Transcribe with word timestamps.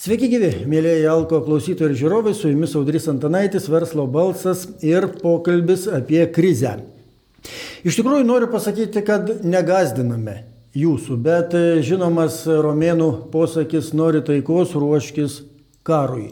Sveiki 0.00 0.30
gyvi, 0.32 0.48
mėlyjeji 0.64 1.08
Alko 1.12 1.42
klausytojai 1.44 1.90
ir 1.90 1.98
žiūrovai, 2.00 2.30
su 2.32 2.48
jumis 2.48 2.72
Audrys 2.78 3.04
Antanaitis, 3.12 3.66
verslo 3.68 4.06
balsas 4.08 4.62
ir 4.80 5.04
pokalbis 5.20 5.82
apie 5.92 6.22
krizę. 6.32 6.78
Iš 7.84 7.98
tikrųjų 7.98 8.24
noriu 8.24 8.48
pasakyti, 8.48 9.02
kad 9.04 9.28
negazdiname 9.44 10.38
jūsų, 10.72 11.18
bet 11.20 11.52
žinomas 11.84 12.38
romėnų 12.48 13.10
posakis 13.34 13.90
nori 13.92 14.24
taikos, 14.24 14.72
ruoškis 14.72 15.42
karui. 15.84 16.30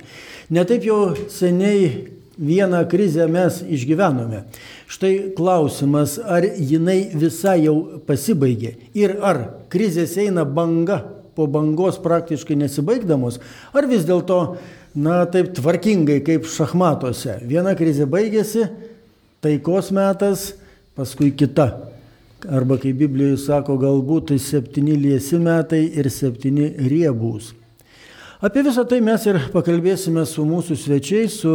Netaip 0.49 0.89
jau 0.89 1.03
seniai 1.29 2.09
vieną 2.41 2.87
krizę 2.89 3.29
mes 3.29 3.61
išgyvenome. 3.69 4.47
Štai 4.89 5.13
klausimas, 5.37 6.17
ar 6.17 6.49
jinai 6.57 7.11
visai 7.13 7.59
jau 7.67 8.01
pasibaigė 8.09 8.79
ir 8.97 9.19
ar 9.21 9.45
krizės 9.69 10.17
eina 10.25 10.49
banga 10.49 11.03
po 11.39 11.47
bangos 11.51 12.01
praktiškai 12.03 12.59
nesibaigdamos, 12.59 13.39
ar 13.71 13.87
vis 13.87 14.03
dėlto, 14.09 14.41
na, 14.99 15.21
taip 15.31 15.53
tvarkingai 15.55 16.19
kaip 16.27 16.49
šachmatuose. 16.51 17.39
Viena 17.47 17.77
krizė 17.79 18.09
baigėsi, 18.11 18.67
taikos 19.45 19.93
metas, 19.95 20.51
paskui 20.99 21.31
kita. 21.31 21.71
Arba 22.51 22.79
kaip 22.79 22.99
Biblijoje 22.99 23.39
sako, 23.47 23.79
galbūt 23.79 24.33
tai 24.33 24.43
septyni 24.43 24.99
liesi 24.99 25.39
metai 25.43 25.85
ir 25.99 26.11
septyni 26.11 26.73
riebūs. 26.91 27.55
Apie 28.39 28.63
visą 28.63 28.85
tai 28.87 29.01
mes 29.03 29.25
ir 29.27 29.41
pakalbėsime 29.51 30.23
su 30.31 30.45
mūsų 30.47 30.77
svečiais, 30.79 31.41
su 31.41 31.55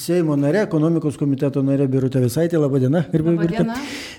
Seimo 0.00 0.32
nare, 0.40 0.62
ekonomikos 0.64 1.18
komiteto 1.20 1.60
nare 1.60 1.84
Birutė 1.84 2.22
Visaitė, 2.22 2.56
laba 2.62 2.80
diena, 2.80 3.02
gerbėjai 3.12 3.40
Birutė. 3.42 3.66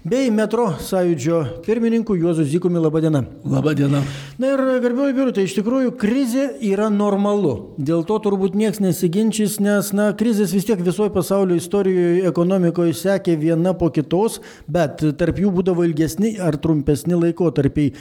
Bei 0.05 0.29
metro 0.29 0.67
sąjūdžio 0.85 1.37
pirmininku 1.65 2.13
Juozu 2.13 2.43
Zykumi, 2.45 2.77
laba 2.77 2.99
diena. 3.01 3.23
Labą 3.41 3.71
dieną. 3.73 4.01
Na 4.37 4.51
ir 4.53 4.61
gerbėjai 4.83 5.15
Birutė, 5.17 5.45
iš 5.47 5.55
tikrųjų 5.57 5.95
krizė 5.97 6.43
yra 6.61 6.91
normalu. 6.93 7.71
Dėl 7.81 8.03
to 8.05 8.19
turbūt 8.21 8.53
niekas 8.53 8.77
nesiginčys, 8.83 9.55
nes, 9.65 9.89
na, 9.97 10.11
krizės 10.13 10.53
vis 10.53 10.67
tiek 10.67 10.83
visoje 10.85 11.09
pasaulio 11.09 11.57
istorijoje, 11.57 12.19
ekonomikoje 12.29 12.93
sekė 12.99 13.33
viena 13.41 13.73
po 13.73 13.89
kitos, 13.95 14.37
bet 14.69 15.01
tarp 15.17 15.41
jų 15.41 15.55
būdavo 15.55 15.87
ilgesni 15.89 16.35
ar 16.37 16.59
trumpesni 16.61 17.17
laikotarpiai. 17.23 17.95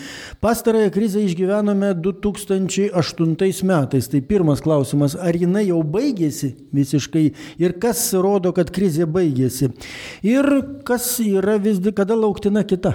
Pastarąją 0.45 0.92
krizę 0.92 1.25
išgyvenome 1.25 1.95
2008 2.05 3.64
metais 3.64 3.64
metais. 3.64 4.11
Tai 4.12 4.20
pirmas 4.29 4.61
klausimas, 4.61 5.17
ar 5.17 5.33
jinai 5.33 5.70
jau 5.70 5.81
baigėsi 5.81 6.53
visiškai 6.77 7.25
ir 7.64 7.79
kas 7.81 8.05
rodo, 8.12 8.53
kad 8.53 8.69
krizė 8.69 9.09
baigėsi. 9.09 9.73
Ir 10.20 10.53
kas 10.84 11.09
yra 11.25 11.57
vis 11.57 11.81
tik, 11.81 11.94
kada 11.95 12.17
lauktina 12.19 12.64
kita. 12.64 12.95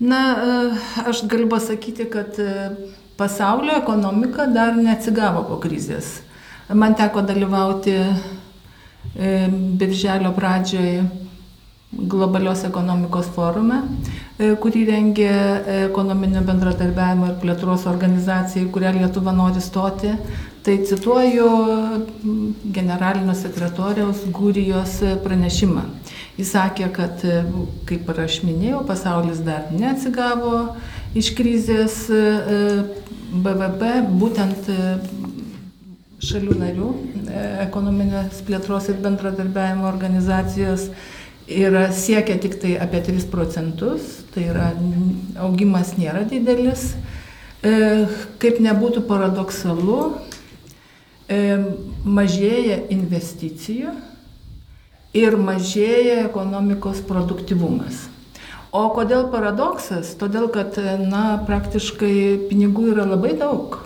Na, 0.00 0.18
e, 0.30 1.10
aš 1.10 1.24
galiu 1.26 1.48
pasakyti, 1.50 2.04
kad 2.10 2.38
e, 2.38 2.70
pasaulio 3.16 3.74
ekonomika 3.80 4.46
dar 4.46 4.76
neatsigavo 4.76 5.42
po 5.48 5.56
krizės. 5.58 6.20
Man 6.70 6.94
teko 6.94 7.24
dalyvauti 7.26 7.96
e, 7.98 9.48
birželio 9.80 10.30
pradžioje 10.36 11.02
globalios 11.90 12.62
ekonomikos 12.68 13.30
forume, 13.32 13.78
kurį 14.36 14.82
rengė 14.90 15.30
ekonominio 15.88 16.42
bendradarbiavimo 16.44 17.30
ir 17.30 17.38
plėtros 17.40 17.86
organizacija, 17.88 18.60
į 18.60 18.68
kurią 18.74 18.92
Lietuva 18.98 19.32
nori 19.32 19.62
stoti. 19.64 20.12
Tai 20.68 20.84
cituoju 20.84 21.44
generalinio 22.76 23.32
sekretoriaus 23.32 24.18
Gūrijos 24.36 24.98
pranešimą. 25.24 25.86
Jis 26.36 26.50
sakė, 26.52 26.90
kad, 26.92 27.24
e, 27.24 27.38
kaip 27.88 28.10
ir 28.12 28.20
aš 28.26 28.36
minėjau, 28.44 28.82
pasaulis 28.84 29.40
dar 29.46 29.70
neatsigavo 29.72 30.76
iš 31.16 31.32
krizės 31.38 31.96
BVP, 33.32 33.88
e, 33.94 34.04
būtent 34.20 34.68
šalių 36.28 36.60
narių 36.60 36.92
ekonominės 37.64 38.44
plėtros 38.44 38.92
ir 38.92 39.00
bendradarbiavimo 39.08 39.88
organizacijos 39.88 40.90
yra 41.48 41.88
siekia 41.96 42.36
tik 42.36 42.60
tai 42.60 42.76
apie 42.76 43.00
3 43.08 43.30
procentus, 43.32 44.18
tai 44.34 44.50
yra 44.52 44.74
augimas 45.48 45.96
nėra 45.96 46.28
didelis. 46.28 46.90
E, 47.64 48.04
kaip 48.38 48.60
nebūtų 48.62 49.08
paradoksalu, 49.08 50.02
e, 50.12 50.37
mažėja 51.28 52.78
investicijų 52.92 53.92
ir 55.16 55.36
mažėja 55.36 56.24
ekonomikos 56.28 57.02
produktivumas. 57.08 58.06
O 58.72 58.88
kodėl 58.92 59.30
paradoksas? 59.32 60.12
Todėl, 60.20 60.48
kad 60.52 60.76
na, 61.00 61.40
praktiškai 61.48 62.48
pinigų 62.50 62.92
yra 62.92 63.06
labai 63.08 63.32
daug, 63.36 63.80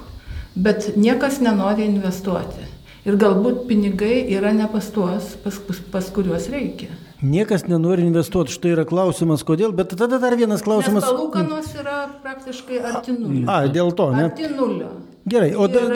bet 0.55 0.97
niekas 0.97 1.39
nenori 1.43 1.87
investuoti. 1.87 2.67
Ir 3.03 3.17
galbūt 3.19 3.65
pinigai 3.67 4.21
yra 4.31 4.53
ne 4.55 4.69
pas 4.71 4.87
tuos, 4.95 5.33
pas, 5.43 5.57
pas, 5.67 5.79
pas 5.91 6.11
kuriuos 6.15 6.47
reikia. 6.51 6.91
Niekas 7.23 7.65
nenori 7.67 8.05
investuoti, 8.07 8.55
štai 8.55 8.75
yra 8.77 8.85
klausimas, 8.87 9.43
kodėl, 9.47 9.75
bet 9.75 9.95
tada 9.99 10.19
dar 10.23 10.35
vienas 10.39 10.63
klausimas. 10.63 11.03
Nes 11.03 11.11
palūkanos 11.11 11.73
yra 11.79 11.97
praktiškai 12.23 12.79
arti 12.83 13.15
nulio. 13.15 13.47
A, 13.51 13.65
dėl 13.71 13.91
to, 13.99 14.09
ne? 14.15 14.29
Arti 14.31 14.51
nulio. 14.51 14.93
Gerai, 15.23 15.53
o 15.55 15.69
ir, 15.71 15.93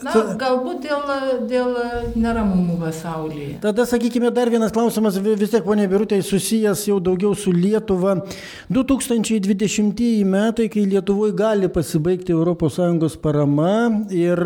na, 0.00 0.12
galbūt 0.40 0.86
dėl, 0.86 1.10
dėl 1.50 1.74
neramumų 2.16 2.78
pasaulyje. 2.80 3.58
Tada, 3.60 3.84
sakykime, 3.84 4.30
dar 4.32 4.48
vienas 4.48 4.72
klausimas, 4.72 5.18
vis 5.20 5.52
tiek, 5.52 5.60
ponė 5.66 5.84
Birutė, 5.90 6.22
susijęs 6.24 6.86
jau 6.88 6.96
daugiau 7.04 7.34
su 7.36 7.52
Lietuva. 7.52 8.16
2020 8.72 10.24
metai, 10.24 10.70
kai 10.72 10.86
Lietuvoje 10.88 11.36
gali 11.36 11.68
pasibaigti 11.68 12.32
ES 12.32 13.18
parama 13.20 13.74
ir 14.08 14.40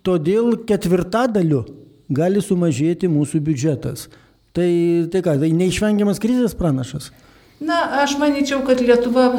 todėl 0.00 0.64
ketvirtadaliu 0.64 1.66
gali 2.08 2.40
sumažėti 2.40 3.12
mūsų 3.12 3.44
biudžetas. 3.44 4.08
Tai, 4.56 4.70
tai 5.12 5.20
ką, 5.20 5.36
tai 5.42 5.52
neišvengiamas 5.52 6.20
krizės 6.22 6.56
pranašas? 6.56 7.12
Na, 7.60 8.00
aš 8.00 8.16
manyčiau, 8.16 8.64
kad 8.64 8.80
Lietuva, 8.80 9.34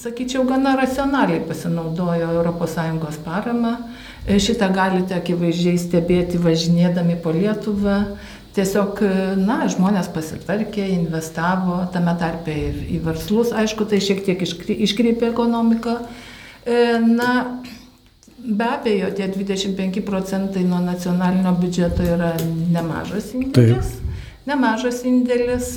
sakyčiau, 0.00 0.44
gana 0.48 0.76
racionaliai 0.76 1.44
pasinaudojo 1.46 2.42
ES 2.42 3.18
paramą. 3.24 3.76
Šitą 4.26 4.72
galite 4.74 5.14
akivaizdžiai 5.14 5.78
stebėti 5.78 6.40
važinėdami 6.42 7.20
po 7.22 7.30
Lietuvą. 7.30 8.16
Tiesiog, 8.56 9.02
na, 9.36 9.66
žmonės 9.68 10.08
pasitvarkė, 10.14 10.86
investavo, 10.94 11.82
tame 11.92 12.14
tarpe 12.18 12.50
ir 12.50 12.78
į 12.96 13.02
verslus. 13.04 13.52
Aišku, 13.52 13.84
tai 13.84 14.00
šiek 14.00 14.24
tiek 14.24 14.42
iškreipė 14.42 15.30
ekonomiką. 15.30 15.98
Na, 17.06 17.32
Be 18.46 18.64
abejo, 18.64 19.10
tie 19.10 19.26
25 19.28 20.02
procentai 20.06 20.62
nuo 20.62 20.78
nacionalinio 20.78 21.50
biudžeto 21.58 22.04
yra 22.04 22.34
nemažas 22.70 23.32
indėlis. 23.34 23.96
Taip. 23.96 24.20
Nemažas 24.46 25.00
indėlis. 25.08 25.70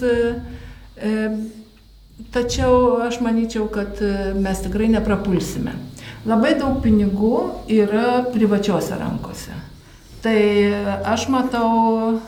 E, 2.19 2.23
e, 2.23 2.31
tačiau 2.31 3.01
aš 3.01 3.21
manyčiau, 3.21 3.67
kad 3.67 4.01
e, 4.01 4.33
mes 4.33 4.59
tikrai 4.59 4.87
neprapulsime. 4.87 5.71
Labai 6.25 6.57
daug 6.59 6.81
pinigų 6.83 7.65
yra 7.71 8.25
privačiose 8.33 8.97
rankose. 8.99 9.55
Tai 10.21 10.39
aš 11.07 11.29
matau 11.31 12.19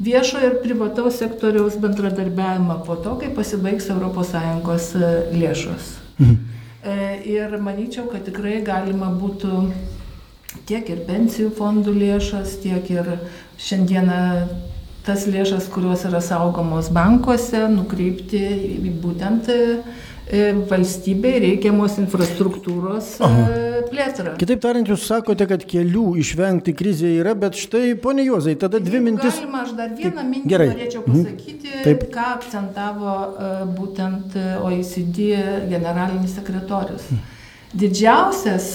viešo 0.00 0.40
ir 0.40 0.58
privataus 0.62 1.18
sektoriaus 1.20 1.76
bendradarbiavimą 1.76 2.84
po 2.86 2.96
to, 2.96 3.16
kai 3.20 3.28
pasibaigs 3.28 3.90
ES 3.90 4.94
lėšos. 5.36 5.96
Mhm. 6.18 6.36
E, 6.86 7.22
ir 7.26 7.58
manyčiau, 7.58 8.06
kad 8.08 8.24
tikrai 8.24 8.62
galima 8.62 9.10
būtų 9.10 9.72
tiek 10.66 10.88
ir 10.88 11.04
pensijų 11.06 11.50
fondų 11.58 11.92
lėšas, 11.92 12.60
tiek 12.62 12.90
ir 12.90 13.18
šiandieną 13.58 14.48
tas 15.06 15.28
lėšas, 15.30 15.70
kurios 15.72 16.02
yra 16.08 16.20
saugomos 16.24 16.90
bankuose, 16.94 17.66
nukreipti 17.72 18.42
būtent 19.02 19.50
E, 20.26 20.50
valstybei 20.66 21.38
reikiamos 21.38 22.00
infrastruktūros 22.02 23.12
e, 23.20 23.22
Aha. 23.22 23.42
plėtrą. 23.86 24.32
Kitaip 24.40 24.62
tariant, 24.64 24.88
jūs 24.90 25.04
sakote, 25.06 25.46
kad 25.46 25.62
kelių 25.70 26.16
išvengti 26.18 26.74
krizė 26.74 27.12
yra, 27.20 27.36
bet 27.38 27.54
štai, 27.54 27.92
ponė 28.02 28.24
Juozai, 28.26 28.56
tada 28.58 28.80
dvi 28.82 28.98
Jeigu 28.98 29.06
mintis. 29.06 29.38
Galima, 29.38 29.60
aš 29.62 29.76
dar 29.78 29.92
vieną 29.94 30.16
Taip, 30.16 30.32
mintį 30.32 30.50
gerai. 30.50 30.66
norėčiau 30.72 31.04
mhm. 31.04 31.22
pasakyti, 31.22 31.76
Taip. 31.84 32.02
ką 32.10 32.26
akcentavo 32.32 33.14
e, 33.14 33.52
būtent 33.78 34.34
OECD 34.66 35.30
generalinis 35.70 36.34
sekretorius. 36.40 37.06
Mhm. 37.06 37.32
Didžiausias 37.76 38.68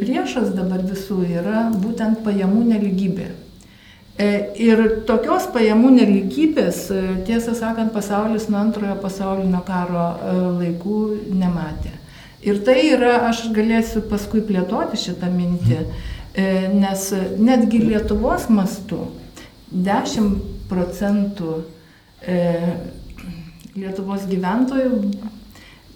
priešas 0.00 0.54
dabar 0.56 0.82
visų 0.86 1.20
yra 1.28 1.68
būtent 1.70 2.22
pajamų 2.26 2.66
neligybė. 2.72 3.26
E, 4.14 4.26
ir 4.62 4.78
tokios 5.08 5.48
pajamų 5.50 5.88
neligybės, 5.96 6.84
e, 6.94 6.98
tiesą 7.26 7.50
sakant, 7.58 7.90
pasaulis 7.90 8.46
nuo 8.46 8.60
antrojo 8.60 8.94
pasaulinio 9.02 9.58
karo 9.66 10.04
e, 10.14 10.34
laikų 10.60 10.98
nematė. 11.34 11.90
Ir 12.46 12.60
tai 12.62 12.76
yra, 12.92 13.16
aš 13.26 13.48
galėsiu 13.56 14.04
paskui 14.06 14.44
plėtoti 14.44 15.00
šitą 15.00 15.30
mintį, 15.32 15.78
nes 16.76 17.04
netgi 17.40 17.78
Lietuvos 17.86 18.50
mastu 18.52 18.98
10 19.72 20.34
procentų 20.68 21.54
Lietuvos 23.78 24.26
gyventojų 24.28 24.98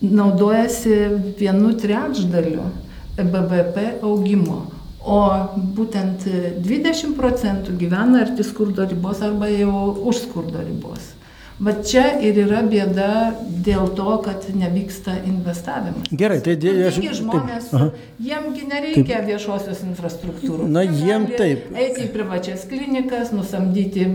naudojasi 0.00 0.97
vienu 1.37 1.75
trečdaliu 1.76 2.65
BVP 3.19 3.99
augimo. 4.00 4.62
O 5.08 5.20
būtent 5.76 6.26
20 6.64 7.14
procentų 7.16 7.78
gyvena 7.81 8.26
arti 8.26 8.44
skurdo 8.44 8.84
ribos 8.90 9.22
arba 9.25 9.49
jau 9.49 9.94
už 10.10 10.26
skurdo 10.26 10.60
ribos. 10.60 11.14
Va 11.58 11.72
čia 11.82 12.05
ir 12.22 12.37
yra 12.38 12.60
bėda 12.62 13.08
dėl 13.66 13.88
to, 13.99 14.12
kad 14.22 14.44
nevyksta 14.55 15.16
investavimas. 15.26 16.06
Gerai, 16.14 16.38
tai 16.44 16.55
dė, 16.60 16.75
aš... 16.87 17.00
Taigi 17.00 17.16
žmonės, 17.19 17.72
jiemgi 18.22 18.66
nereikia 18.69 19.02
taip. 19.08 19.26
viešosios 19.26 19.81
infrastruktūros. 19.88 20.69
Na, 20.70 20.84
jiem 20.87 21.26
taip. 21.32 21.66
Eiti 21.75 22.05
į 22.06 22.12
privačias 22.14 22.62
klinikas, 22.70 23.32
nusamdyti 23.34 24.06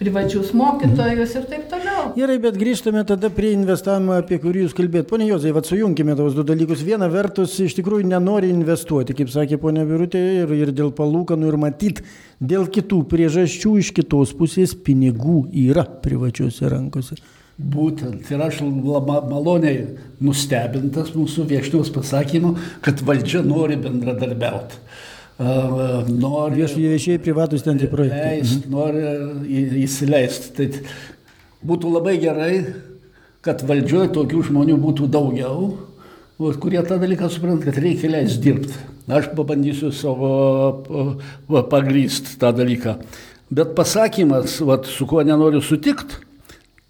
privačius 0.00 0.54
mokytojus 0.56 1.34
mhm. 1.34 1.42
ir 1.42 1.50
taip 1.50 1.66
toliau. 1.74 2.06
Gerai, 2.16 2.38
bet 2.46 2.56
grįžtame 2.60 3.04
tada 3.08 3.28
prie 3.34 3.52
investavimo, 3.58 4.16
apie 4.16 4.40
kurį 4.40 4.64
jūs 4.64 4.76
kalbėt. 4.76 5.10
Pone 5.10 5.28
Jozai, 5.28 5.52
vad 5.56 5.68
sujungkime 5.68 6.16
tos 6.16 6.36
du 6.36 6.46
dalykus. 6.48 6.84
Viena 6.86 7.10
vertus, 7.12 7.58
iš 7.60 7.76
tikrųjų 7.76 8.08
nenori 8.08 8.48
investuoti, 8.54 9.16
kaip 9.20 9.32
sakė 9.32 9.60
ponė 9.60 9.84
Birutė, 9.88 10.22
ir, 10.46 10.56
ir 10.56 10.72
dėl 10.76 10.94
palūkanų, 10.96 11.52
ir 11.52 11.60
matyt, 11.60 12.02
dėl 12.40 12.68
kitų 12.72 13.04
priežasčių 13.12 13.76
iš 13.84 13.92
kitos 13.96 14.32
pusės 14.36 14.72
pinigų 14.72 15.46
yra 15.66 15.84
privačiuose 15.84 16.72
rankose. 16.72 16.85
Būtent. 17.56 18.28
Ir 18.28 18.42
aš 18.44 18.60
maloniai 18.60 19.86
nustebintas 20.20 21.14
mūsų 21.16 21.46
viešniaus 21.48 21.92
pasakymu, 21.94 22.52
kad 22.84 23.00
valdžia 23.06 23.40
nori 23.46 23.78
bendradarbiauti. 23.80 24.82
Uh, 25.36 26.04
nori 26.08 26.64
viešieji 26.64 27.20
privatus 27.20 27.64
ten 27.64 27.76
tie 27.80 27.88
projektai. 27.92 28.38
Leist, 28.38 28.64
mhm. 28.64 28.72
nori 28.72 29.64
įsileisti. 29.84 30.52
Tai 30.56 30.68
būtų 31.66 31.92
labai 31.92 32.16
gerai, 32.20 32.52
kad 33.44 33.64
valdžioje 33.68 34.12
tokių 34.16 34.46
žmonių 34.50 34.78
būtų 34.80 35.08
daugiau, 35.12 35.72
kurie 36.36 36.80
tą 36.84 36.98
dalyką 37.00 37.28
supranta, 37.32 37.68
kad 37.68 37.80
reikia 37.80 38.12
leisti 38.12 38.42
dirbti. 38.48 38.80
Aš 39.06 39.30
pabandysiu 39.36 39.92
savo 39.94 40.82
pagrysti 41.70 42.36
tą 42.40 42.50
dalyką. 42.56 42.96
Bet 43.54 43.76
pasakymas, 43.78 44.58
vat, 44.66 44.88
su 44.90 45.06
kuo 45.06 45.22
nenoriu 45.22 45.60
sutikti, 45.62 46.25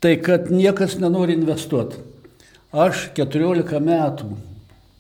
tai 0.07 0.15
kad 0.23 0.51
niekas 0.55 0.97
nenori 1.03 1.35
investuoti. 1.35 1.99
Aš 2.71 3.09
14 3.19 3.83
metų 3.83 4.31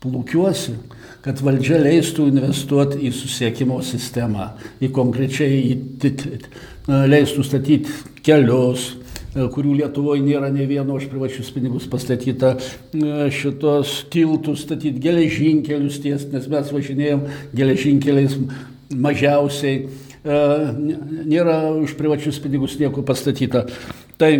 plūkiuosi, 0.02 0.76
kad 1.22 1.40
valdžia 1.46 1.78
leistų 1.82 2.28
investuoti 2.32 3.00
į 3.06 3.14
susiekimo 3.14 3.78
sistemą, 3.86 4.52
į 4.82 4.90
konkrečiai 4.94 5.62
į, 5.72 5.80
leistų 6.86 7.46
statyti 7.46 8.22
kelius, 8.26 8.92
E, 9.36 9.44
kurių 9.52 9.74
Lietuvoje 9.82 10.24
nėra 10.24 10.48
ne 10.52 10.64
vieno 10.68 10.96
už 10.96 11.10
privačius 11.12 11.50
pinigus 11.52 11.84
pastatyta, 11.92 12.54
e, 12.56 13.28
šitos 13.34 14.06
tiltus 14.12 14.64
statyti, 14.64 15.02
geležinkelius 15.02 16.00
ties, 16.00 16.24
nes 16.32 16.46
mes 16.48 16.72
važinėjom 16.72 17.26
geležinkeliais 17.56 18.38
mažiausiai, 18.96 19.82
e, 20.24 20.38
nėra 21.28 21.58
už 21.82 21.96
privačius 22.00 22.40
pinigus 22.40 22.78
nieko 22.80 23.04
pastatyta. 23.04 23.66
Tai 24.16 24.32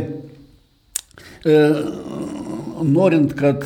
norint, 2.85 3.33
kad, 3.39 3.65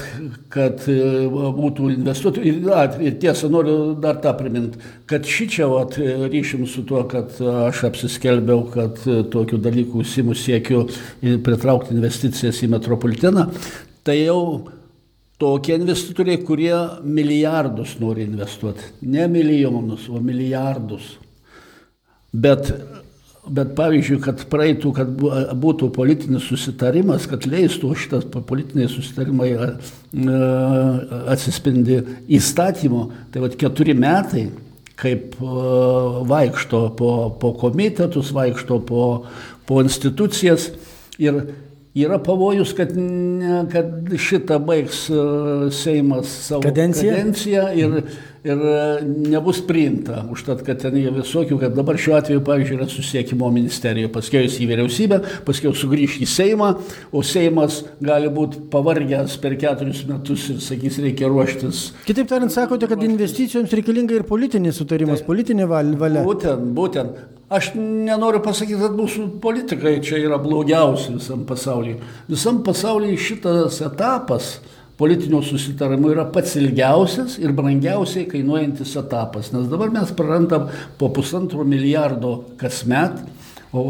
kad 0.53 0.83
e, 0.91 0.97
būtų 1.31 1.91
investuotojų. 1.97 2.51
Ir, 2.51 2.97
ir 3.07 3.17
tiesa, 3.23 3.51
noriu 3.53 3.95
dar 4.01 4.21
tą 4.23 4.33
priminti, 4.39 4.81
kad 5.11 5.27
šį 5.27 5.47
čia 5.55 5.69
vat, 5.71 5.97
ryšim 6.01 6.67
su 6.71 6.85
tuo, 6.89 7.03
kad 7.11 7.39
aš 7.41 7.85
apsiskelbiau, 7.91 8.67
kad 8.75 9.01
tokių 9.33 9.61
dalykų 9.65 10.05
užsimu 10.05 10.37
siekiu 10.39 10.85
pritraukti 11.21 11.97
investicijas 11.97 12.63
į 12.65 12.71
metropoliteną, 12.77 13.49
tai 14.07 14.21
jau 14.23 14.43
tokie 15.41 15.75
investitoriai, 15.79 16.43
kurie 16.45 16.75
milijardus 17.05 17.97
nori 18.01 18.27
investuoti. 18.29 18.93
Ne 19.09 19.27
milijonus, 19.33 20.09
o 20.13 20.21
milijardus. 20.21 21.15
Bet 22.31 22.69
Bet 23.41 23.71
pavyzdžiui, 23.73 24.19
kad 24.21 24.43
praeitų, 24.53 24.91
kad 24.99 25.13
būtų 25.63 25.89
politinis 25.97 26.45
susitarimas, 26.51 27.25
kad 27.31 27.47
leistų 27.49 27.95
šitas 27.97 28.27
politiniai 28.29 28.91
susitarimai 28.93 29.49
atsispindi 31.33 32.03
įstatymo, 32.37 33.07
tai 33.33 33.41
vad 33.47 33.57
keturi 33.61 33.97
metai, 33.97 34.51
kaip 35.01 35.39
vaikšto 35.41 36.83
po, 37.01 37.13
po 37.41 37.55
komitetus, 37.57 38.35
vaikšto 38.37 38.81
po, 38.85 39.07
po 39.65 39.81
institucijas 39.87 40.69
ir 41.17 41.41
yra 41.95 42.19
pavojus, 42.23 42.73
kad, 42.77 42.93
kad 43.73 44.19
šitą 44.19 44.59
baigs 44.63 45.07
Seimas 45.75 46.31
savo 46.47 46.63
kadenciją, 46.63 47.15
kadenciją 47.17 47.65
ir, 47.75 47.97
ir 48.47 48.63
e, 48.71 48.85
nebus 49.33 49.59
priimta. 49.67 50.23
Užtat, 50.31 50.63
kad 50.67 50.79
ten 50.85 50.95
jie 51.01 51.11
visokių, 51.15 51.59
kad 51.65 51.75
dabar 51.75 51.99
šiuo 52.01 52.15
atveju, 52.21 52.45
pavyzdžiui, 52.47 52.77
yra 52.79 52.87
susiekimo 52.91 53.51
ministerija, 53.55 54.11
paskui 54.13 54.45
į 54.47 54.69
vyriausybę, 54.71 55.21
paskui 55.49 55.75
sugrįž 55.83 56.21
į 56.23 56.31
Seimą, 56.31 56.71
o 57.11 57.25
Seimas 57.27 57.83
gali 58.03 58.31
būti 58.33 58.63
pavargęs 58.71 59.37
per 59.43 59.59
keturis 59.61 60.05
metus 60.09 60.47
ir 60.55 60.63
sakys, 60.63 61.01
reikia 61.03 61.33
ruoštis. 61.33 61.89
Kitaip 62.07 62.31
tariant, 62.31 62.55
sakote, 62.55 62.87
kad 62.91 63.03
investicijoms 63.07 63.75
reikalinga 63.81 64.15
ir 64.21 64.29
politinis 64.31 64.79
sutarimas, 64.79 65.25
tai, 65.25 65.31
politinė 65.33 65.67
valia. 65.71 66.23
Būtent, 66.23 66.73
būtent. 66.77 67.21
Aš 67.51 67.73
nenoriu 67.75 68.39
pasakyti, 68.45 68.79
kad 68.79 68.93
mūsų 68.95 69.25
politikai 69.43 69.97
čia 70.07 70.21
yra 70.23 70.37
blogiausi 70.39 71.17
visam 71.17 71.43
pasaulyje. 71.49 71.97
Visam 72.31 72.61
pasaulyje 72.63 73.17
šitas 73.19 73.81
etapas 73.83 74.61
politinio 75.01 75.41
susitarimo 75.43 76.13
yra 76.13 76.29
pats 76.31 76.55
ilgiausias 76.61 77.41
ir 77.43 77.51
brangiausiai 77.57 78.29
kainuojantis 78.31 78.93
etapas, 79.01 79.49
nes 79.51 79.67
dabar 79.73 79.91
mes 79.91 80.13
prarandam 80.15 80.69
po 81.01 81.09
pusantro 81.17 81.65
milijardo 81.67 82.37
kasmet, 82.61 83.19
o 83.73 83.83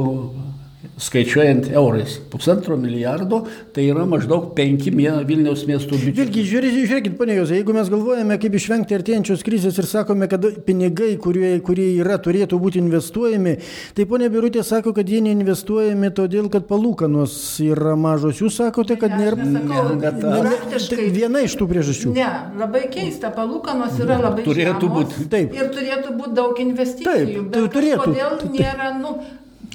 skaičiuojant 1.01 1.71
eurais. 1.73 2.19
Pusantro 2.31 2.77
milijardo 2.77 3.45
tai 3.75 3.87
yra 3.89 4.05
maždaug 4.09 4.53
5 4.57 4.91
Vilniaus 5.27 5.65
miesto 5.69 5.97
biudžetai. 5.97 6.17
Vėlgi, 6.21 6.45
žiūrėkit, 6.51 6.87
žiūrėkit 6.91 7.17
ponė 7.19 7.39
Jozai, 7.41 7.61
jeigu 7.61 7.75
mes 7.77 7.91
galvojame, 7.93 8.37
kaip 8.43 8.57
išvengti 8.59 8.97
artėjančios 8.99 9.45
krizės 9.47 9.81
ir 9.81 9.89
sakome, 9.89 10.29
kad 10.31 10.45
pinigai, 10.67 11.15
kurie, 11.23 11.55
kurie 11.65 11.89
yra, 12.03 12.19
turėtų 12.23 12.61
būti 12.61 12.83
investuojami, 12.83 13.57
tai 13.97 14.07
ponė 14.11 14.31
Birutė 14.33 14.65
sako, 14.67 14.93
kad 14.97 15.09
jie 15.09 15.23
neinvestuojami 15.25 16.13
todėl, 16.17 16.51
kad 16.53 16.69
palūkanos 16.69 17.35
yra 17.65 17.97
mažos. 17.99 18.43
Jūs 18.45 18.61
sakote, 18.61 18.99
kad 19.01 19.17
nėra... 19.17 19.41
Ne, 19.41 19.65
ne, 19.65 20.15
ne, 20.21 20.81
tai 20.91 21.11
viena 21.15 21.45
iš 21.47 21.57
tų 21.59 21.69
priežasčių. 21.71 22.15
Ne, 22.17 22.31
labai 22.61 22.87
keista, 22.93 23.33
palūkanos 23.35 23.99
yra 24.05 24.21
labai 24.21 24.45
turėtų 24.47 24.91
būti. 24.93 25.29
Taip. 25.33 25.55
Ir 25.57 25.71
turėtų 25.75 26.17
būti 26.19 26.37
daug 26.37 26.65
investicijų. 26.65 27.47
Taip, 27.53 27.71
turėtų. 27.75 28.11
Kodėl 28.11 28.53
nėra, 28.55 28.91
nu, 29.01 29.17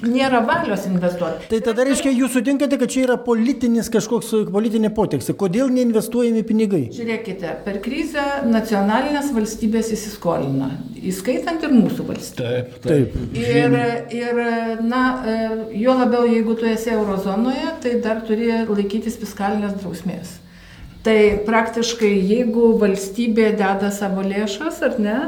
nėra 0.04 0.42
valios 0.44 0.84
investuoti. 0.88 1.48
Tai 1.50 1.60
tada 1.64 1.86
reiškia, 1.86 2.12
jūs 2.12 2.34
sutinkate, 2.36 2.76
kad 2.80 2.92
čia 2.92 3.04
yra 3.06 3.16
politinis 3.22 3.88
kažkoks 3.92 4.32
politinė 4.52 4.90
poteksė. 4.96 5.36
Kodėl 5.38 5.70
neinvestuojami 5.72 6.42
pinigai? 6.46 6.82
Žiūrėkite, 6.96 7.54
per 7.64 7.80
krizę 7.84 8.24
nacionalinės 8.50 9.32
valstybės 9.36 9.92
įsiskolina, 9.96 10.70
įskaitant 11.00 11.64
ir 11.64 11.76
mūsų 11.76 12.08
valstybę. 12.10 12.46
Taip, 12.46 12.80
taip. 12.84 13.20
Ir, 13.40 13.76
ir, 14.16 14.42
na, 14.84 15.04
e, 15.24 15.38
juo 15.80 15.96
labiau, 15.96 16.26
jeigu 16.28 16.58
tu 16.60 16.68
esi 16.68 16.92
eurozonoje, 16.92 17.76
tai 17.84 17.96
dar 18.04 18.20
turi 18.26 18.50
laikytis 18.68 19.16
fiskalinės 19.22 19.78
drausmės. 19.80 20.40
Tai 21.06 21.18
praktiškai, 21.46 22.10
jeigu 22.26 22.72
valstybė 22.80 23.52
deda 23.54 23.92
savo 23.94 24.24
lėšas 24.26 24.80
ar 24.82 24.96
ne, 24.98 25.18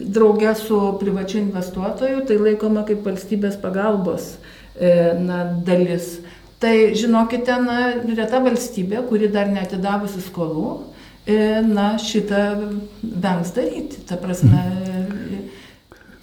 draugė 0.00 0.54
su 0.58 0.78
privačiu 1.00 1.40
investuotoju, 1.44 2.24
tai 2.28 2.38
laikoma 2.40 2.84
kaip 2.88 3.04
valstybės 3.06 3.58
pagalbos 3.60 4.34
e, 4.76 5.12
na, 5.20 5.44
dalis. 5.66 6.18
Tai 6.60 6.74
žinokite, 6.96 7.56
na, 7.64 7.78
reta 8.16 8.40
valstybė, 8.44 9.04
kuri 9.08 9.30
dar 9.32 9.48
netidavusi 9.52 10.20
skolų, 10.24 10.80
e, 11.24 11.38
na, 11.64 11.94
šitą 12.00 12.42
vengs 13.02 13.54
daryti. 13.56 14.02
Ta 14.08 14.20
prasme. 14.20 14.64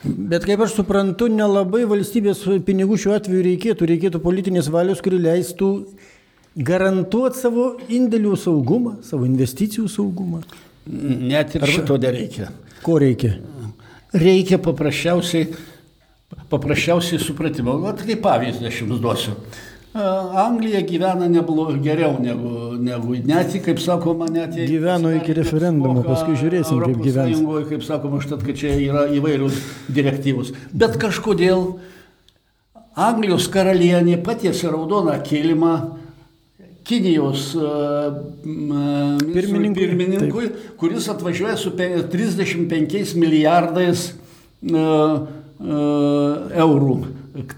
Bet 0.07 0.45
kaip 0.45 0.61
aš 0.63 0.77
suprantu, 0.77 1.27
nelabai 1.33 1.81
valstybės 1.89 2.43
pinigų 2.67 2.99
šiuo 3.01 3.17
atveju 3.17 3.41
reikėtų, 3.47 3.89
reikėtų 3.89 4.21
politinės 4.23 4.69
valios, 4.71 5.01
kuri 5.03 5.19
leistų 5.23 5.71
garantuoti 6.57 7.41
savo 7.41 7.67
indėlių 7.91 8.37
saugumą, 8.39 8.97
savo 9.05 9.27
investicijų 9.27 9.89
saugumą. 9.91 10.41
Net 10.87 11.57
ir 11.57 11.65
Ar... 11.65 11.73
šito 11.73 11.97
nereikia. 12.01 12.51
Ko 12.85 12.97
reikia? 13.01 13.35
Reikia 14.13 14.59
paprasčiausiai, 14.63 15.49
paprasčiausiai 16.51 17.19
supratimo. 17.21 17.79
O 17.81 17.95
tai 17.95 18.11
kaip 18.11 18.21
pavyzdį 18.25 18.69
aš 18.69 18.83
jums 18.83 19.01
duosiu. 19.03 19.35
Anglija 19.97 20.83
gyvena 20.85 21.25
neblo, 21.31 21.71
geriau 21.81 22.19
negu, 22.21 22.75
negu 22.77 23.15
net, 23.25 23.55
kaip 23.65 23.79
sakoma, 23.81 24.27
net 24.29 24.53
jei... 24.53 24.67
Gyveno 24.69 25.09
iki 25.17 25.33
referendumo, 25.33 26.03
paskui 26.05 26.37
žiūrėsim, 26.37 26.83
kaip 26.83 26.99
gyvena. 27.01 27.31
Sąjungoje, 27.31 27.65
kaip 27.71 27.85
sakoma, 27.87 28.19
štat, 28.21 28.43
kad 28.45 28.59
čia 28.59 28.75
yra 28.77 29.07
įvairius 29.17 29.57
direktyvus. 29.89 30.51
Bet 30.69 30.99
kažkodėl 31.01 31.79
Anglijos 32.97 33.47
karalienė 33.53 34.19
patiesi 34.25 34.69
raudoną 34.69 35.17
kilimą 35.25 35.73
Kinijos 36.87 37.49
e, 37.55 37.69
ministrui 38.47 39.33
Pirmininkui, 39.33 39.87
pirmininkui 39.87 40.49
kuris 40.79 41.09
atvažiuoja 41.11 41.57
su 41.59 41.73
pe- 41.75 41.89
35 42.11 43.15
milijardais 43.19 44.05
e, 44.07 44.13
e, 44.71 45.81
eurų. 46.63 46.95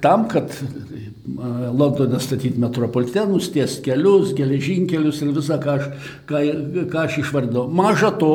Tam, 0.02 0.26
kad 0.32 0.50
e, 0.50 1.04
Londone 1.30 2.20
statyti 2.20 2.58
metropolitenus, 2.60 3.52
ties 3.54 3.78
kelius, 3.86 4.34
geležinkelius 4.38 5.22
ir 5.22 5.36
visą, 5.38 5.60
ką 5.62 5.78
aš, 5.78 5.88
ką, 6.30 6.44
ką 6.90 7.06
aš 7.06 7.22
išvardinau. 7.22 7.68
Maža 7.70 8.12
to, 8.18 8.34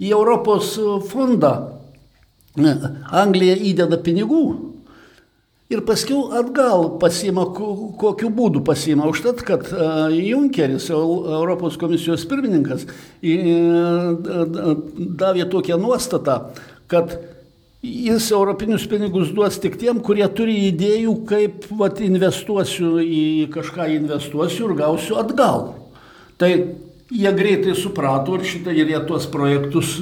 į 0.00 0.14
Europos 0.16 0.72
fondą 1.12 1.52
e, 2.56 2.74
Anglija 3.20 3.60
įdeda 3.74 4.00
pinigų 4.00 4.69
ir 5.70 5.80
paskui 5.86 6.18
atgal 6.34 6.96
pasima, 6.98 7.44
ko- 7.54 7.92
kokiu 7.98 8.30
būdu 8.34 8.64
pasima. 8.66 9.06
Užtat, 9.10 9.42
kad 9.46 9.68
e, 9.70 9.88
Junkeris, 10.28 10.88
Eu- 10.90 11.24
Europos 11.40 11.76
komisijos 11.78 12.24
pirmininkas, 12.26 12.86
d- 13.22 14.76
davė 15.20 15.46
tokią 15.50 15.78
nuostatą, 15.80 16.40
kad 16.90 17.14
jis 17.82 18.26
europinius 18.34 18.84
pinigus 18.90 19.30
duos 19.32 19.56
tik 19.62 19.78
tiem, 19.80 20.00
kurie 20.04 20.26
turi 20.36 20.56
idėjų, 20.72 21.14
kaip 21.28 21.68
vat, 21.78 22.00
investuosiu 22.04 22.98
į 23.00 23.48
kažką, 23.54 23.86
investuosiu 23.96 24.68
ir 24.68 24.76
gausiu 24.82 25.16
atgal. 25.22 25.70
Tai 26.40 26.50
jie 27.10 27.32
greitai 27.36 27.74
suprato 27.78 28.34
ir 28.36 28.44
šitą 28.48 28.74
ir 28.76 28.90
jie 28.92 29.00
tuos 29.08 29.26
projektus 29.30 29.96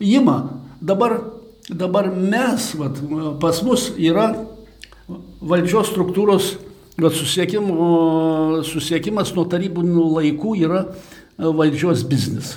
ima. 0.00 0.58
Dabar, 0.82 1.20
dabar 1.70 2.10
mes, 2.12 2.72
vat, 2.78 2.98
pas 3.40 3.62
mus 3.64 3.92
yra 3.96 4.32
valdžios 5.42 5.90
struktūros 5.92 6.52
vat, 7.00 7.14
susiekim, 7.16 7.70
susiekimas 8.68 9.32
nuo 9.36 9.46
tarybinių 9.50 10.08
laikų 10.18 10.56
yra 10.62 10.84
e, 10.86 10.92
valdžios 11.48 12.04
biznis. 12.08 12.56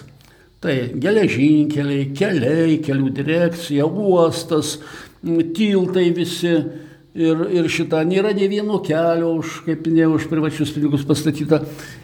Tai 0.63 0.75
geležinkeliai, 1.01 2.09
keliai, 2.17 2.79
kelių 2.83 3.11
direkcija, 3.13 3.85
uostas, 3.85 4.79
tiltai 5.25 6.09
visi. 6.15 6.55
Ir, 7.15 7.45
ir 7.47 7.67
šitą 7.71 8.01
nėra 8.03 8.33
ne 8.35 8.49
vieno 8.51 8.81
kelio, 8.83 9.29
už, 9.39 9.61
kaip 9.63 9.85
minėjau, 9.87 10.17
už 10.17 10.25
privačius 10.27 10.73
pinigus 10.75 11.05
pastatyta. 11.07 11.61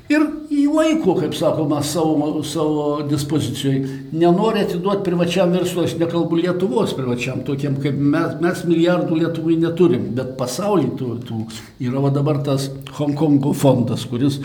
Ir 0.08 0.24
į 0.48 0.62
laiko, 0.72 1.18
kaip 1.18 1.36
sakoma, 1.36 1.82
savo, 1.84 2.40
savo 2.48 2.86
dispozicijoje. 3.10 3.82
Nenori 4.16 4.64
atiduoti 4.64 5.04
privačiam 5.10 5.52
verslui, 5.52 5.90
aš 5.90 5.98
nekalbu 6.00 6.40
Lietuvos 6.40 6.96
privačiam, 6.96 7.44
tokiem 7.44 7.76
kaip 7.84 8.00
mes, 8.00 8.40
mes 8.40 8.64
milijardų 8.70 9.20
Lietuvai 9.20 9.60
neturim, 9.60 10.14
bet 10.16 10.38
pasaulyje 10.40 10.96
tų, 11.02 11.12
tų 11.28 11.44
yra 11.90 12.08
va 12.08 12.16
dabar 12.16 12.40
tas 12.48 12.70
Hongkongo 12.96 13.52
fondas, 13.52 14.08
kuris 14.08 14.40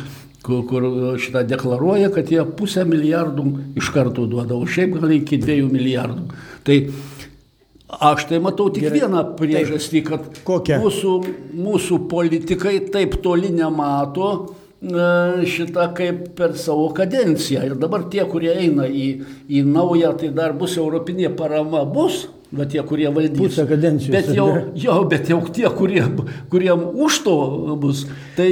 kur, 0.47 0.65
kur 0.67 0.87
šitą 1.23 1.45
deklaruoja, 1.47 2.11
kad 2.15 2.31
jie 2.31 2.43
pusę 2.59 2.83
milijardų 2.87 3.47
iš 3.79 3.95
karto 3.95 4.27
duoda, 4.31 4.59
o 4.59 4.67
šiaip 4.67 4.99
gal 4.99 5.15
iki 5.15 5.39
dviejų 5.43 5.71
milijardų. 5.71 6.27
Tai 6.67 6.83
aš 7.88 8.26
tai 8.28 8.38
matau 8.43 8.69
tik 8.71 8.83
Gerai. 8.88 9.00
vieną 9.00 9.23
priežastį, 9.38 10.02
kad 10.07 10.40
Kokią? 10.47 10.81
mūsų, 10.83 11.16
mūsų 11.55 12.00
politikai 12.11 12.81
taip 12.93 13.19
toli 13.23 13.50
nemato 13.55 14.31
e, 14.83 15.45
šitą 15.47 15.90
kaip 15.97 16.33
per 16.38 16.57
savo 16.59 16.88
kadenciją. 16.97 17.62
Ir 17.71 17.76
dabar 17.78 18.09
tie, 18.11 18.25
kurie 18.28 18.52
eina 18.59 18.88
į, 18.90 19.07
į 19.49 19.62
naują, 19.71 20.16
tai 20.19 20.33
dar 20.35 20.52
bus 20.59 20.76
europinė 20.76 21.31
parama, 21.38 21.85
bus. 21.85 22.26
Bet 22.57 22.71
tie, 22.71 22.78
kurie 22.87 23.09
valdys. 23.11 23.40
Pusę 23.40 23.64
kadencijos, 23.66 24.12
Bet 24.14 24.28
jau, 24.35 24.45
jo, 24.85 25.00
bet 25.11 25.26
jau 25.28 25.40
tie, 25.50 25.66
kurie, 25.75 26.05
kuriem 26.52 26.85
už 26.95 27.16
to 27.25 27.35
bus, 27.83 28.05
tai 28.37 28.47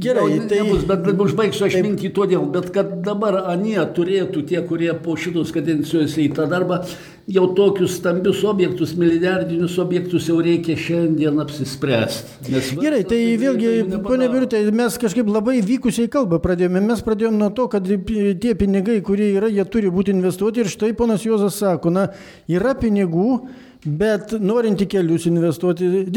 Gerai, 0.00 0.30
jau 0.32 0.46
tai- 0.48 0.62
nebus, 0.62 0.86
bet 0.88 1.04
užbaigsiu 1.12 1.66
aš 1.66 1.76
taip. 1.76 1.84
mintį 1.84 2.08
todėl, 2.16 2.46
bet 2.54 2.70
kad 2.72 2.94
dabar 3.04 3.36
anie 3.52 3.76
turėtų 3.96 4.46
tie, 4.48 4.62
kurie 4.64 4.94
po 5.04 5.12
šitos 5.20 5.52
kadencijos 5.52 6.16
į 6.24 6.30
tą 6.38 6.48
darbą, 6.48 6.80
jau 7.28 7.44
tokius 7.54 7.98
stambius 7.98 8.40
objektus, 8.48 8.94
milijardinius 8.96 9.76
objektus 9.82 10.28
jau 10.30 10.38
reikia 10.40 10.78
šiandien 10.80 11.36
apsispręsti. 11.42 12.48
Nes 12.54 12.70
Gerai, 12.78 13.02
tai 13.08 13.18
vėlgi, 13.40 13.72
ponia 14.06 14.30
Birutė, 14.32 14.62
mes 14.72 14.96
kažkaip 15.00 15.28
labai 15.28 15.58
vykusiai 15.64 16.08
kalbą 16.12 16.40
pradėjome. 16.44 16.80
Mes 16.88 17.04
pradėjome 17.04 17.40
nuo 17.42 17.50
to, 17.52 17.68
kad 17.72 17.84
tie 17.84 18.54
pinigai, 18.58 19.00
kurie 19.04 19.34
yra, 19.34 19.52
jie 19.52 19.66
turi 19.68 19.92
būti 19.92 20.14
investuoti. 20.16 20.64
Ir 20.64 20.72
štai 20.72 20.94
ponas 20.96 21.26
Juozas 21.28 21.60
sako, 21.60 21.92
na, 21.92 22.08
yra 22.48 22.72
pinigų, 22.78 23.42
bet 23.84 24.32
norint 24.40 24.80
į 24.80 24.88
kelius 24.96 25.28
investuoti, 25.28 26.08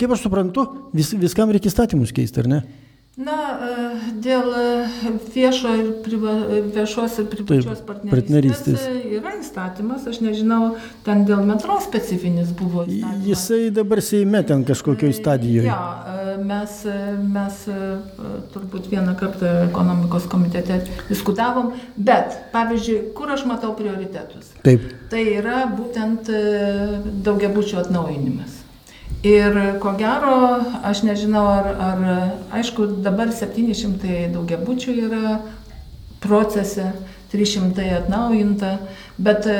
kaip 0.00 0.16
aš 0.16 0.24
suprantu, 0.24 0.66
vis, 0.96 1.12
viskam 1.20 1.52
reikia 1.52 1.68
įstatymus 1.72 2.16
keisti, 2.16 2.40
ar 2.44 2.52
ne? 2.54 2.64
Na, 3.16 3.34
e, 3.64 4.12
dėl 4.20 4.50
e, 4.52 4.64
viešo 5.32 5.70
ir 5.80 5.86
priva, 6.04 6.34
viešos 6.68 7.14
ir 7.22 7.28
privačios 7.30 7.78
Taip, 7.78 7.86
partnerystės 7.88 8.10
partnerystės. 8.12 8.82
e, 8.90 9.14
yra 9.16 9.30
įstatymas, 9.38 10.04
aš 10.10 10.18
nežinau, 10.20 10.74
ten 11.06 11.22
dėl 11.24 11.40
metro 11.48 11.78
specifinis 11.80 12.50
buvo 12.58 12.84
įstatymas. 12.84 13.22
Jisai 13.24 13.70
dabar 13.72 14.02
Seime 14.04 14.42
ten 14.44 14.66
kažkokioj 14.68 15.16
stadijoje. 15.16 15.70
Jo, 15.70 15.78
e, 16.12 16.34
mes, 16.44 16.74
mes 17.32 17.62
turbūt 18.52 18.90
vieną 18.92 19.16
kartą 19.16 19.54
ekonomikos 19.70 20.28
komitete 20.28 20.82
diskutavom, 21.08 21.72
bet, 21.96 22.36
pavyzdžiui, 22.52 23.00
kur 23.16 23.32
aš 23.32 23.46
matau 23.48 23.72
prioritetus? 23.80 24.52
Taip. 24.60 24.84
Tai 25.08 25.24
yra 25.38 25.64
būtent 25.72 26.28
daugiabučių 27.24 27.80
atnaujinimas. 27.86 28.55
Ir 29.26 29.56
ko 29.82 29.92
gero, 29.98 30.36
aš 30.86 31.02
nežinau, 31.06 31.46
ar, 31.50 31.68
ar 31.82 32.02
aišku, 32.60 32.86
dabar 33.02 33.32
700 33.34 34.28
daugiabučių 34.34 34.94
yra 35.08 35.38
procese, 36.22 36.92
300 37.32 37.88
atnaujinta, 37.96 38.76
bet 39.18 39.46
e, 39.50 39.56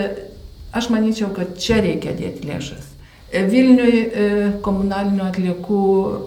aš 0.77 0.91
manyčiau, 0.95 1.33
kad 1.35 1.57
čia 1.61 1.81
reikia 1.83 2.15
dėti 2.17 2.47
lėšas. 2.47 2.93
E, 3.33 3.43
Vilniui 3.51 4.03
e, 4.07 4.29
komunalinių 4.65 5.25
atliekų 5.27 5.83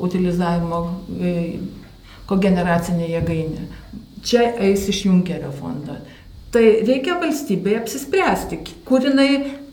utilizavimo 0.05 0.81
kogeneracinė 2.29 3.07
jėgainė. 3.15 3.67
Čia 4.25 4.49
eis 4.67 4.83
iš 4.91 5.05
Junkerio 5.07 5.53
fondo. 5.55 5.95
Tai 6.53 6.63
reikia 6.83 7.15
valstybėje 7.21 7.79
apsispręsti, 7.83 8.59
kur, 8.85 9.05
jinai, 9.05 9.29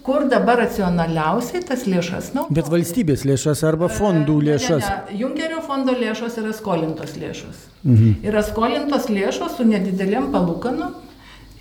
kur 0.07 0.29
dabar 0.31 0.61
racionaliausiai 0.63 1.65
tas 1.67 1.83
lėšas 1.91 2.31
naudoti. 2.35 2.55
Bet 2.59 2.71
valstybės 2.71 3.25
lėšas 3.27 3.63
arba 3.67 3.89
fondų 3.91 4.37
lėšas. 4.49 4.85
Ne, 4.85 4.99
ne, 5.11 5.19
Junkerio 5.23 5.63
fondo 5.67 5.97
lėšos 5.99 6.39
yra 6.43 6.53
skolintos 6.55 7.17
lėšos. 7.19 7.65
Mhm. 7.83 8.21
Yra 8.31 8.45
skolintos 8.47 9.11
lėšos 9.11 9.59
su 9.59 9.67
nedidelėm 9.67 10.31
palūkanom 10.35 10.95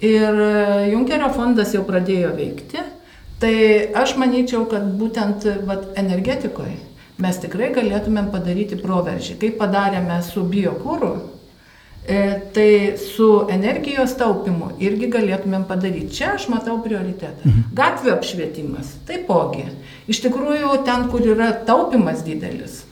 ir 0.05 0.41
e, 0.45 0.51
Junkerio 0.93 1.31
fondas 1.33 1.73
jau 1.73 1.81
pradėjo 1.87 2.35
veikti. 2.37 2.85
Tai 3.41 3.55
aš 3.99 4.15
manyčiau, 4.21 4.63
kad 4.71 4.85
būtent 4.99 5.43
vat, 5.67 5.89
energetikoje 5.99 6.77
mes 7.21 7.37
tikrai 7.39 7.71
galėtumėm 7.75 8.29
padaryti 8.31 8.77
proveržį. 8.79 9.39
Kaip 9.41 9.57
padarėme 9.59 10.21
su 10.23 10.45
biokūru, 10.51 11.11
e, 11.15 11.34
tai 12.05 12.69
su 13.01 13.27
energijos 13.49 14.13
taupimu 14.19 14.75
irgi 14.83 15.09
galėtumėm 15.13 15.63
padaryti. 15.69 16.13
Čia 16.19 16.35
aš 16.35 16.49
matau 16.53 16.77
prioritetą. 16.83 17.53
Gatvių 17.75 18.11
apšvietimas 18.13 18.91
taipogi. 19.07 19.69
Iš 20.11 20.21
tikrųjų, 20.27 20.75
ten, 20.85 21.07
kur 21.09 21.25
yra 21.25 21.49
taupimas 21.65 22.21
didelis, 22.25 22.83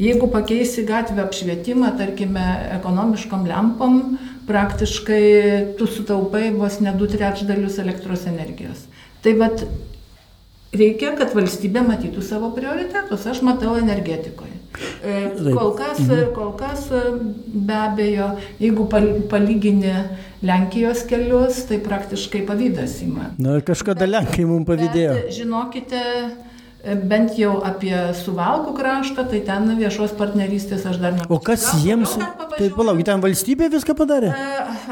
Jeigu 0.00 0.26
pakeisi 0.32 0.86
gatvę 0.88 1.20
apšvietimą, 1.26 1.90
tarkime, 1.98 2.44
ekonomiškom 2.78 3.44
lempom, 3.44 3.98
praktiškai 4.48 5.74
tu 5.76 5.86
sutaupai 5.86 6.48
vos 6.56 6.78
ne 6.80 6.94
du 6.96 7.06
trečdalius 7.06 7.76
elektros 7.78 8.24
energijos. 8.26 8.86
Tai 9.22 9.34
vad 9.36 9.66
reikia, 10.72 11.12
kad 11.18 11.36
valstybė 11.36 11.84
matytų 11.84 12.24
savo 12.24 12.50
prioritetus. 12.56 13.28
Aš 13.28 13.44
matau 13.44 13.76
energetikoje. 13.76 14.51
E. 15.04 15.16
Kol 15.52 15.72
kas, 15.78 16.00
kol 16.34 16.52
kas 16.58 16.86
e, 16.94 17.02
be 17.52 17.74
abejo, 17.76 18.28
jeigu 18.62 18.86
pal- 18.92 19.20
palygini 19.30 19.92
Lenkijos 20.42 21.04
kelius, 21.06 21.64
tai 21.68 21.78
praktiškai 21.84 22.44
pavydas 22.48 22.96
įma. 23.04 23.32
Na, 23.38 23.58
kažkada 23.62 24.08
Lenkai 24.08 24.46
mums 24.48 24.66
pavydėjo. 24.66 25.12
Bet 25.20 25.36
žinokite, 25.36 26.00
e, 26.00 26.51
bent 26.82 27.36
jau 27.38 27.60
apie 27.62 27.94
suvalkų 28.18 28.72
kraštą, 28.74 29.24
tai 29.30 29.40
ten 29.46 29.68
viešos 29.78 30.16
partnerystės 30.18 30.82
aš 30.90 30.98
dar 31.02 31.14
nemačiau. 31.14 31.36
O 31.36 31.38
kas 31.42 31.68
Gal 31.70 31.84
jiems... 31.86 32.16
Tai 32.52 32.66
palauk, 32.74 32.98
ten 33.06 33.22
valstybė 33.22 33.70
viską 33.72 33.94
padarė? 33.96 34.32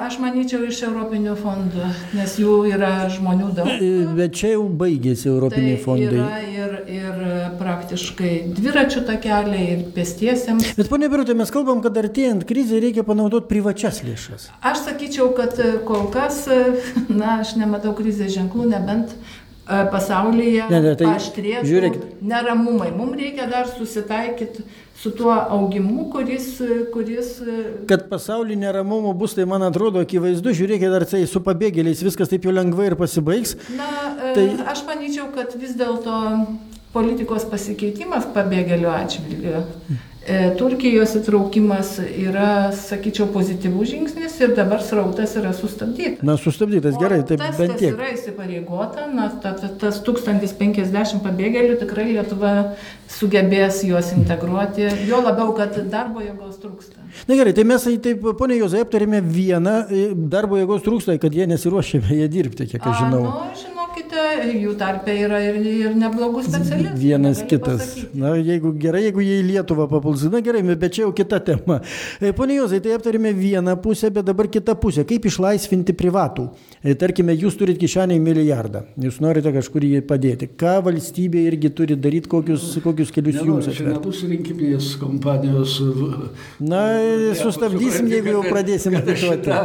Aš 0.00 0.16
manyčiau 0.22 0.62
iš 0.64 0.78
Europinių 0.86 1.34
fondų, 1.36 1.88
nes 2.16 2.36
jų 2.40 2.54
yra 2.70 2.92
žmonių 3.12 3.50
daug. 3.58 3.68
E, 3.74 4.06
Bet 4.16 4.38
čia 4.38 4.54
jau 4.54 4.62
baigėsi 4.80 5.28
Europiniai 5.28 5.76
Tai 5.76 5.82
fondai. 5.84 6.22
ir, 6.54 6.78
ir 6.94 7.18
praktiškai 7.60 8.32
dviračių 8.56 9.04
takeliai, 9.10 9.66
ir 9.74 9.82
pėstiesiems. 9.96 10.72
Bet 10.78 10.88
ponia 10.88 11.10
Birutė, 11.12 11.36
mes 11.36 11.52
kalbam, 11.52 11.82
kad 11.84 11.98
artėjant 12.00 12.46
krizai 12.48 12.80
reikia 12.86 13.04
panaudoti 13.06 13.50
privačias 13.50 14.00
lėšas. 14.06 14.48
Aš 14.64 14.86
sakyčiau, 14.86 15.30
kad 15.36 15.58
kol 15.88 16.08
kas, 16.14 16.46
na, 17.10 17.40
aš 17.42 17.56
nematau 17.60 17.92
krizės 17.98 18.32
ženklų, 18.38 18.70
nebent 18.72 19.12
pasaulyje 19.92 20.66
Ne, 20.70 20.80
ne, 20.84 20.94
tai 20.98 21.06
aštrėtų 21.14 21.66
žiūrėkit. 21.68 22.06
neramumai. 22.22 22.90
Mums 22.96 23.16
reikia 23.20 23.46
dar 23.50 23.68
susitaikyti 23.70 24.64
su 25.00 25.10
tuo 25.16 25.32
augimu, 25.32 26.08
kuris... 26.12 26.48
kuris 26.92 27.30
Kad 27.88 28.08
pasaulyje 28.10 28.58
neramumų 28.60 29.14
bus, 29.16 29.34
tai 29.38 29.46
man 29.48 29.62
atrodo 29.64 30.02
akivaizdu, 30.04 30.52
žiūrėkit, 30.58 30.92
ar 30.98 31.06
tai 31.08 31.22
su 31.30 31.40
pabėgėliais 31.46 32.02
viskas 32.04 32.28
taip 32.32 32.44
jau 32.44 32.52
lengvai 32.52 32.90
ir 32.90 32.98
pasibaigs. 33.00 33.56
Na, 33.78 33.88
tai... 34.34 34.34
Tai- 34.50 34.68
aš 34.74 34.84
manyčiau, 34.88 35.30
kad 35.34 35.54
vis 35.60 35.72
dėlto 35.78 36.18
politikos 36.92 37.46
pasikeitimas 37.48 38.26
pabėgėlių 38.34 38.90
atžvilgiu. 38.92 39.64
E, 40.30 40.50
Turkijos 40.58 41.16
įtraukimas 41.18 41.96
yra, 42.06 42.70
sakyčiau, 42.76 43.26
pozityvus 43.34 43.90
žingsnis 43.90 44.36
ir 44.44 44.54
dabar 44.54 44.82
srautas 44.84 45.34
yra 45.40 45.50
sustabdytas. 45.56 46.22
Na, 46.26 46.36
sustabdytas 46.40 46.94
O 46.94 47.02
gerai, 47.02 47.20
taip 47.26 47.42
tas, 47.42 47.58
bent 47.58 47.74
tiek. 47.80 47.96
yra 47.96 48.12
įsipareigota, 48.14 49.08
na, 49.10 49.26
ta, 49.42 49.56
ta, 49.58 49.72
tas 49.82 49.98
1050 50.06 51.24
pabėgėlių 51.26 51.80
tikrai 51.82 52.10
Lietuva 52.12 52.54
sugebės 53.10 53.82
juos 53.86 54.12
integruoti, 54.14 54.86
jo 55.10 55.20
labiau, 55.24 55.50
kad 55.58 55.74
darbo 55.90 56.22
jėgos 56.22 56.60
trūksta. 56.62 57.02
Na 57.26 57.36
gerai, 57.38 57.52
tai 57.56 57.66
mes 57.66 57.82
tai 57.84 57.96
taip, 58.02 58.22
ponė 58.38 58.60
Jozai, 58.60 58.84
aptarėme 58.86 59.20
vieną, 59.24 59.76
e, 59.90 60.06
darbo 60.30 60.60
jėgos 60.60 60.86
trūksta, 60.86 61.18
kad 61.22 61.34
jie 61.34 61.48
nesiruošia 61.50 62.04
jie 62.06 62.30
dirbti, 62.30 62.70
kiek 62.70 62.86
aš 62.86 63.02
žinau. 63.02 63.26
A, 63.26 63.50
nu, 63.50 63.69
žinokite, 63.90 64.58
jų 64.60 64.72
tarpe 64.78 65.12
yra 65.18 65.38
ir, 65.42 65.56
ir 65.66 65.94
neblogų 65.98 66.42
specialistų. 66.44 66.98
Vienas 67.00 67.40
kitas. 67.48 67.80
pasakyti. 67.82 68.18
Na, 68.20 68.32
jeigu 68.36 68.72
gerai, 68.78 69.02
jeigu 69.08 69.20
jie 69.24 69.38
į 69.42 69.46
Lietuvą 69.50 69.86
papuls, 69.90 70.22
na 70.30 70.40
gerai, 70.44 70.62
bet 70.76 70.92
čia 70.94 71.02
jau 71.04 71.12
kita 71.16 71.40
tema. 71.44 71.80
E, 72.20 72.32
Pone 72.36 72.54
Jozai, 72.56 72.80
tai 72.84 72.94
aptarėme 72.96 73.32
vieną 73.36 73.74
pusę, 73.82 74.10
bet 74.14 74.24
dabar 74.28 74.48
kita 74.48 74.74
pusė. 74.78 75.04
Kaip 75.08 75.26
išlaisvinti 75.30 75.94
privatų? 75.98 76.48
E, 76.84 76.94
Tarkime, 77.00 77.34
jūs 77.34 77.56
turite 77.58 77.80
kišeniai 77.82 78.20
milijardą, 78.22 78.84
jūs 79.00 79.20
norite 79.24 79.52
kažkur 79.54 79.84
jį 79.86 80.02
padėti. 80.08 80.50
Ką 80.60 80.78
valstybė 80.86 81.44
irgi 81.50 81.70
turi 81.74 81.96
daryti, 81.96 82.28
kokius, 82.30 82.70
kokius 82.84 83.10
kelius 83.14 83.40
jums 83.40 83.46
Nenoriu, 83.46 83.74
čia 83.74 83.86
atverti? 83.86 83.98
nebus 83.98 84.22
rinkiminės 84.30 84.90
kompanijos. 85.00 85.78
Na, 86.60 86.84
sustabdysim, 87.38 88.10
jeigu 88.10 88.36
jau 88.38 88.44
pradėsim 88.48 88.94
šita- 89.00 89.62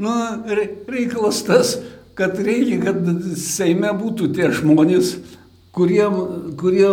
Nu, 0.00 0.08
re- 0.48 0.78
reikalas 0.88 1.42
tas, 1.44 1.74
kad 2.20 2.36
reikia, 2.44 2.76
kad 2.84 3.06
Seime 3.40 3.94
būtų 3.96 4.28
tie 4.36 4.50
žmonės, 4.52 5.14
kurie, 5.72 6.04
kurie 6.60 6.90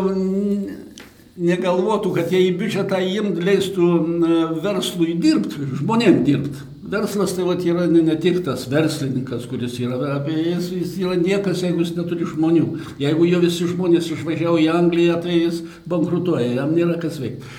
negalvotų, 1.38 2.14
kad 2.16 2.32
jie 2.32 2.46
į 2.48 2.56
biudžetą 2.62 3.02
jiems 3.04 3.44
leistų 3.44 3.90
na, 4.08 4.40
verslui 4.64 5.18
dirbti, 5.20 5.68
žmonėm 5.82 6.24
dirbti. 6.28 6.66
Verslas 6.88 7.34
tai 7.36 7.44
vat, 7.44 7.66
yra 7.68 7.84
ne, 7.92 8.00
ne 8.08 8.16
tik 8.16 8.40
tas 8.46 8.64
verslininkas, 8.72 9.44
kuris 9.52 9.76
yra, 9.84 9.98
apie 10.16 10.38
jis, 10.40 10.70
jis 10.72 10.94
yra 11.04 11.18
niekas, 11.20 11.66
jeigu 11.66 11.84
jis 11.84 11.92
neturi 11.98 12.28
žmonių. 12.30 12.68
Jeigu 13.04 13.28
jo 13.28 13.42
visi 13.44 13.68
žmonės 13.68 14.08
išvažiavo 14.16 14.62
į 14.64 14.70
Angliją, 14.72 15.18
tai 15.26 15.42
jis 15.42 15.60
bankrutuoja, 15.92 16.54
jam 16.62 16.72
nėra 16.78 16.96
kas 17.02 17.20
veikti. 17.20 17.52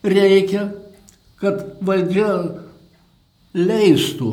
Reikia, 0.00 0.70
kad 1.44 1.60
valdžia 1.84 2.30
leistų, 3.52 4.32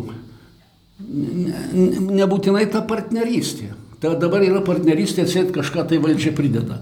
nebūtinai 1.00 2.66
ta 2.74 2.82
partnerystė. 2.88 3.74
Ta 4.02 4.14
dabar 4.18 4.44
yra 4.46 4.62
partnerystė, 4.66 5.26
sėt 5.30 5.54
kažką 5.56 5.88
tai 5.90 6.02
valdžia 6.02 6.34
prideda. 6.38 6.82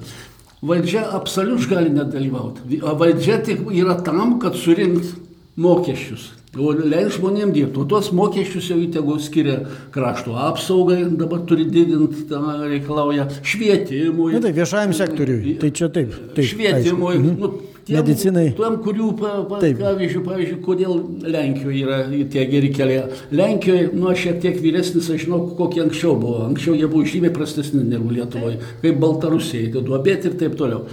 Valdžia 0.66 1.06
absoliučiai 1.16 1.76
gali 1.76 1.94
nedalyvauti. 1.96 2.80
Valdžia 2.82 3.42
tik 3.46 3.68
yra 3.72 4.00
tam, 4.04 4.38
kad 4.42 4.58
surinkt 4.60 5.14
mokesčius. 5.60 6.32
O 6.56 6.72
leis 6.72 7.18
žmonėms 7.18 7.52
dirbti. 7.56 7.82
O 7.82 7.86
tuos 7.90 8.14
mokesčius 8.16 8.70
jau 8.72 8.78
įtegu 8.80 9.18
skiria 9.20 9.58
krašto 9.92 10.38
apsaugai, 10.40 11.02
dabar 11.20 11.44
turi 11.48 11.68
didinti, 11.68 12.24
tą 12.30 12.40
reikalauja 12.64 13.28
švietimui. 13.44 14.32
Na 14.38 14.44
tai 14.46 14.54
viešajam 14.56 14.96
sektoriui. 14.96 15.58
Tai 15.60 15.72
čia 15.76 15.90
taip. 15.92 16.16
taip 16.38 16.48
Švietimui, 16.54 17.18
aišku. 17.18 17.26
Mhm. 17.26 17.42
nu, 17.44 17.75
tiem, 17.86 18.00
Medicinai. 18.00 18.50
Tuom, 18.58 18.78
kurių, 18.84 19.10
pa, 19.20 19.32
pa, 19.50 19.60
pavyzdžiui, 19.62 20.22
pavyzdžiui, 20.26 20.60
kodėl 20.66 20.96
Lenkijoje 21.22 21.82
yra 21.86 22.00
tie 22.34 22.46
geri 22.50 22.72
keliai. 22.74 23.20
Lenkijoje, 23.36 23.90
nu, 23.94 24.10
aš 24.12 24.24
šiek 24.26 24.40
tiek 24.44 24.60
vyresnis, 24.64 25.10
aš 25.14 25.26
žinau, 25.28 25.42
kokie 25.60 25.84
anksčiau 25.86 26.16
buvo. 26.20 26.46
Anksčiau 26.48 26.78
jie 26.78 26.90
buvo 26.90 27.06
žymiai 27.08 27.34
prastesni 27.36 27.84
negu 27.86 28.10
Lietuvoje, 28.14 28.58
kaip 28.82 29.02
Baltarusijai, 29.02 29.70
tai 29.76 29.84
duobėti 29.86 30.32
ir 30.32 30.40
taip 30.40 30.58
toliau. 30.60 30.88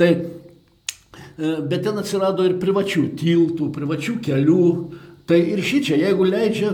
Tai, 0.00 0.10
e, 0.16 1.52
bet 1.68 1.84
ten 1.84 2.00
atsirado 2.00 2.46
ir 2.48 2.56
privačių 2.62 3.04
tiltų, 3.20 3.68
privačių 3.76 4.16
kelių. 4.24 4.70
Tai 5.28 5.38
ir 5.38 5.60
šį 5.62 5.82
čia, 5.86 5.98
jeigu 6.00 6.24
leidžia, 6.26 6.72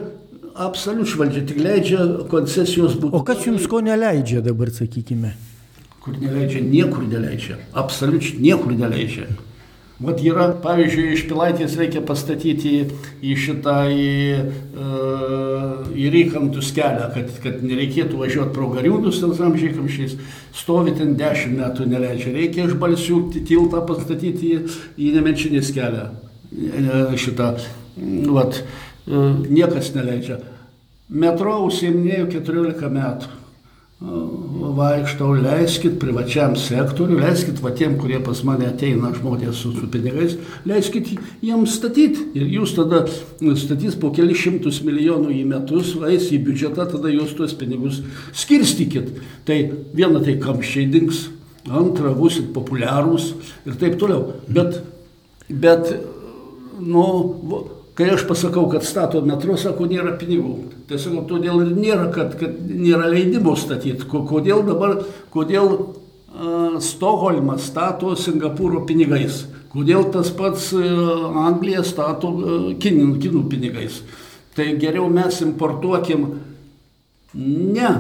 absoliučiai 0.57 1.19
valdžia, 1.25 1.43
tik 1.51 1.59
leidžia 1.61 2.07
koncesijos 2.31 2.95
būtų. 3.01 3.13
O 3.19 3.25
kas 3.27 3.43
jums 3.45 3.67
ko 3.69 3.83
neleidžia 3.85 4.41
dabar, 4.47 4.71
sakykime? 4.73 5.35
Kur 6.01 6.17
neleidžia, 6.23 6.63
niekur 6.63 7.03
neleidžia. 7.11 7.59
Absoliučiai 7.77 8.39
niekur 8.47 8.73
neleidžia. 8.79 9.27
Vat 9.97 10.19
yra, 10.21 10.51
pavyzdžiui, 10.61 11.15
iš 11.15 11.23
Pilaitės 11.25 11.75
reikia 11.81 12.03
pastatyti 12.05 12.73
į 13.25 13.37
šitą, 13.41 13.77
į, 13.89 14.09
uh, 14.77 15.87
į 15.97 16.11
Rykantus 16.13 16.69
kelią, 16.77 17.07
kad, 17.15 17.31
kad 17.41 17.63
nereikėtų 17.65 18.21
važiuoti 18.21 18.53
pro 18.53 18.69
Gariūnus 18.75 19.23
ten 19.23 19.33
amžiaikamšiais. 19.47 20.19
Stovi 20.57 20.93
ten 20.99 21.15
dešimt 21.17 21.57
metų 21.63 21.89
neleidžia. 21.89 22.35
Reikia 22.37 22.67
iš 22.67 22.77
Balsių 22.83 23.23
tiltą 23.39 23.81
pastatyti 23.89 24.53
į, 24.53 24.61
į 25.01 25.15
Nemenčinės 25.17 25.73
kelią. 25.73 26.05
E, 26.53 27.01
Šitą, 27.17 27.55
vat, 28.37 28.61
e, 28.61 29.25
niekas 29.49 29.95
neleidžia. 29.97 30.43
Metro 31.09 31.57
užsiminėjau 31.71 32.29
14 32.37 32.93
metų 32.93 33.46
vaikštau, 34.01 35.31
leiskit 35.41 35.95
privačiam 36.01 36.53
sektoriui, 36.61 37.21
leiskit 37.23 37.63
va 37.65 37.71
tiem, 37.73 37.95
kurie 37.97 38.19
pas 38.21 38.43
mane 38.45 38.67
ateina 38.69 39.09
žmonės 39.15 39.63
su, 39.63 39.73
su 39.73 39.89
pinigais, 39.93 40.35
leiskit 40.69 41.15
jiems 41.45 41.79
statyti. 41.79 42.27
Ir 42.37 42.51
jūs 42.59 42.75
tada 42.77 43.07
statys 43.57 43.97
po 44.01 44.11
kelius 44.17 44.43
šimtus 44.43 44.83
milijonų 44.85 45.33
į 45.39 45.45
metus, 45.49 45.95
eis 46.11 46.29
į 46.29 46.43
biudžetą, 46.45 46.91
tada 46.93 47.13
jūs 47.13 47.33
tuos 47.39 47.57
pinigus 47.57 48.03
skirstykit. 48.37 49.15
Tai 49.49 49.59
viena 49.97 50.21
tai 50.21 50.37
kamščiai 50.45 50.91
dings, 50.93 51.31
antra 51.65 52.13
būsit 52.17 52.53
populiarūs 52.53 53.33
ir 53.65 53.81
taip 53.81 53.97
toliau. 54.03 54.37
Bet, 54.45 54.83
bet 55.49 55.89
nu, 56.85 57.07
Kai 57.97 58.11
aš 58.13 58.27
pasakau, 58.29 58.67
kad 58.69 58.85
stato 58.85 59.23
metro, 59.25 59.55
sako, 59.57 59.87
nėra 59.89 60.19
pinigų. 60.21 60.57
Tai 60.89 60.99
sakau, 61.01 61.23
todėl 61.31 61.63
ir 61.65 61.71
nėra, 61.79 62.11
kad, 62.13 62.35
kad 62.37 62.59
nėra 62.69 63.09
leidimo 63.09 63.55
statyti. 63.57 64.05
Ko- 64.11 64.21
Kodėl 64.29 64.61
dabar, 64.67 64.99
kodėl 65.33 65.71
uh, 65.73 66.77
Stokholmas 66.85 67.71
stato 67.71 68.13
Singapūro 68.21 68.83
pinigais? 68.89 69.47
Kodėl 69.73 70.11
tas 70.13 70.29
pats 70.37 70.69
uh, 70.77 71.41
Anglija 71.47 71.81
stato 71.89 72.35
uh, 72.37 72.69
kinų, 72.77 73.15
kinų 73.25 73.47
pinigais? 73.49 74.03
Tai 74.57 74.69
geriau 74.81 75.09
mes 75.13 75.41
importuokim 75.45 76.29
ne 77.33 77.91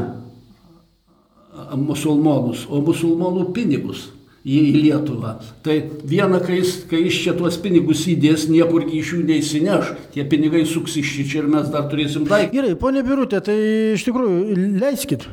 musulmonus, 1.76 2.66
o 2.68 2.82
musulmonų 2.84 3.48
pinigus 3.56 4.10
į 4.46 4.58
į 4.70 4.74
Lietuvą. 4.84 5.32
Tai 5.66 5.76
viena, 6.06 6.38
kai 6.44 6.60
jis, 6.60 6.76
kai 6.90 7.00
jis 7.06 7.16
čia 7.24 7.32
tuos 7.38 7.56
pinigus 7.62 8.04
įdės, 8.12 8.46
niekur 8.52 8.86
iš 8.86 9.14
jų 9.16 9.24
neįsineš, 9.26 9.90
tie 10.14 10.24
pinigai 10.30 10.62
suks 10.70 10.94
iš 11.02 11.16
čia 11.26 11.42
ir 11.42 11.48
mes 11.50 11.66
dar 11.72 11.88
turėsim 11.90 12.28
daiktą. 12.28 12.54
Gerai, 12.54 12.76
ponė 12.78 13.02
Birutė, 13.06 13.40
tai 13.42 13.56
iš 13.96 14.06
tikrųjų 14.06 14.78
leiskit. 14.78 15.26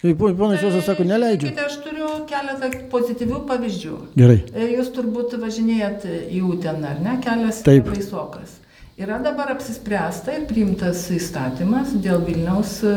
Tai 0.00 0.12
pon- 0.14 0.36
Ponas 0.38 0.62
Josas 0.62 0.84
sako, 0.86 1.02
neleidžiu. 1.04 1.48
Žiūrėkite, 1.50 1.64
Aš 1.66 1.76
turiu 1.82 2.08
keletą 2.30 2.68
pozityvių 2.92 3.40
pavyzdžių. 3.48 3.96
Gerai. 4.16 4.36
E, 4.54 4.68
Jūs 4.78 4.92
turbūt 4.94 5.34
važinėjat 5.42 6.06
į 6.30 6.42
Uteną, 6.46 6.92
ar 6.94 7.00
ne? 7.02 7.16
Kelias 7.24 7.62
Taip. 7.66 7.90
baisokas. 7.90 8.54
Yra 8.98 9.18
dabar 9.22 9.50
apsispręsta 9.54 10.32
ir 10.38 10.46
priimtas 10.50 11.04
įstatymas 11.14 11.92
dėl 12.02 12.22
Vilniaus 12.26 12.78
e, 12.86 12.94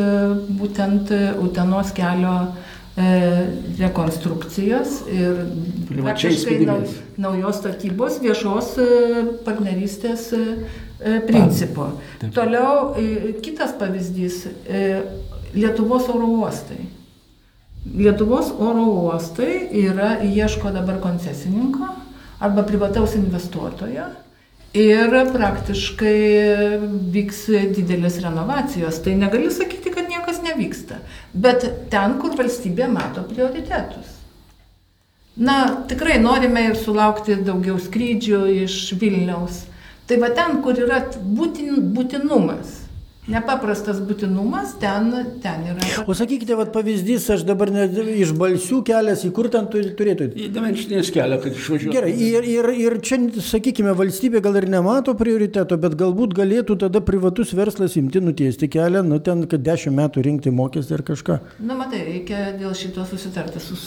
būtent 0.62 1.12
e, 1.14 1.20
Utenos 1.42 1.92
kelio 1.98 2.36
e, 2.54 2.71
rekonstrukcijos 2.96 5.02
ir 5.08 5.46
praktiškai 5.88 6.68
naujos 7.18 7.62
statybos 7.62 8.18
viešos 8.20 8.74
e, 8.84 8.88
partnerystės 9.46 10.26
e, 10.36 10.40
e, 11.00 11.20
principo. 11.28 11.88
Toliau 12.36 12.92
e, 13.00 13.34
kitas 13.44 13.78
pavyzdys 13.80 14.46
e,- 14.68 15.02
Lietuvos 15.52 16.06
oro 16.08 16.30
uostai. 16.40 16.86
Lietuvos 17.84 18.54
oro 18.60 18.86
uostai 19.02 19.68
yra 19.82 20.14
ieško 20.24 20.72
dabar 20.72 21.02
koncesininko 21.04 21.90
arba 22.40 22.64
privataus 22.64 23.18
investuotojo 23.20 24.06
ir 24.78 25.18
praktiškai 25.34 26.16
vyks 27.12 27.42
didelės 27.76 28.22
renovacijos. 28.24 29.02
Tai 29.04 29.18
negali 29.20 29.52
sakyti, 29.52 29.91
nevyksta. 30.52 31.02
Bet 31.34 31.66
ten, 31.90 32.20
kur 32.22 32.36
valstybė 32.38 32.92
mato 32.92 33.24
prioritetus. 33.32 34.20
Na, 35.42 35.86
tikrai 35.88 36.20
norime 36.20 36.68
ir 36.68 36.78
sulaukti 36.78 37.40
daugiau 37.48 37.80
skrydžių 37.80 38.44
iš 38.66 38.78
Vilniaus. 39.00 39.64
Tai 40.08 40.20
va 40.20 40.30
ten, 40.36 40.60
kur 40.62 40.76
yra 40.76 41.06
būtin, 41.16 41.78
būtinumas. 41.96 42.81
Nepaprastas 43.32 44.02
būtinumas, 44.06 44.76
ten, 44.82 45.10
ten 45.44 45.66
yra. 45.72 46.04
O 46.06 46.16
sakykite, 46.18 46.56
vat, 46.60 46.72
pavyzdys, 46.76 47.28
aš 47.36 47.46
dabar 47.48 47.72
ne, 47.74 47.88
iš 48.22 48.34
balsių 48.38 48.82
kelias, 48.88 49.24
į 49.28 49.32
kur 49.36 49.50
ten 49.54 49.70
turėtų. 49.72 50.32
Į 50.36 50.50
dimensinės 50.56 51.12
kelią, 51.16 51.40
kad 51.44 51.58
išvažiuotų. 51.58 51.96
Gerai, 51.96 52.12
ir, 52.28 52.50
ir, 52.52 52.70
ir 52.86 52.98
čia, 53.06 53.22
sakykime, 53.48 53.96
valstybė 53.98 54.44
gal 54.44 54.60
ir 54.62 54.70
nemato 54.72 55.16
prioriteto, 55.18 55.80
bet 55.82 55.98
galbūt 56.00 56.36
galėtų 56.38 56.78
tada 56.86 57.04
privatus 57.06 57.56
verslas 57.58 57.98
imti, 58.02 58.24
nutiesti 58.24 58.70
kelią, 58.72 59.06
nu 59.08 59.22
ten, 59.24 59.48
kad 59.52 59.64
dešimt 59.66 59.98
metų 60.02 60.28
rinkti 60.28 60.54
mokestį 60.56 61.00
ar 61.00 61.08
kažką. 61.14 61.42
Na, 61.64 61.80
matai, 61.80 62.06
reikia 62.08 62.52
dėl 62.60 62.76
šito 62.78 63.08
susitarti 63.08 63.64
su 63.64 63.80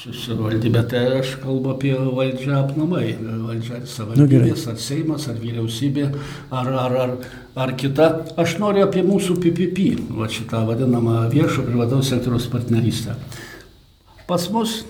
savivaldybė. 0.00 0.20
Susivaldybė, 0.20 0.82
tai 0.88 1.20
aš 1.20 1.34
kalbu 1.42 1.74
apie 1.74 1.92
valdžią 1.94 2.54
apnamai. 2.64 3.16
Valdžia 3.20 3.80
Nu, 3.80 3.86
savivaldybės, 3.86 4.66
ar 4.68 4.78
Seimas, 4.78 5.28
ar 5.28 5.36
vyriausybė, 5.36 6.06
ar, 6.50 6.66
ar, 6.68 6.96
ar, 6.96 7.10
ar 7.56 7.72
kita. 7.76 8.26
Aš 8.36 8.58
noriu 8.58 8.84
apie 8.86 9.02
mūsų 9.02 9.36
PPP, 9.40 9.90
va 10.16 10.28
šitą 10.28 10.64
vadinamą 10.68 11.28
viešo 11.30 11.66
privataus 11.66 12.08
sektoriaus 12.08 12.48
partnerystę. 12.50 13.16
Pas 14.26 14.48
mus 14.50 14.84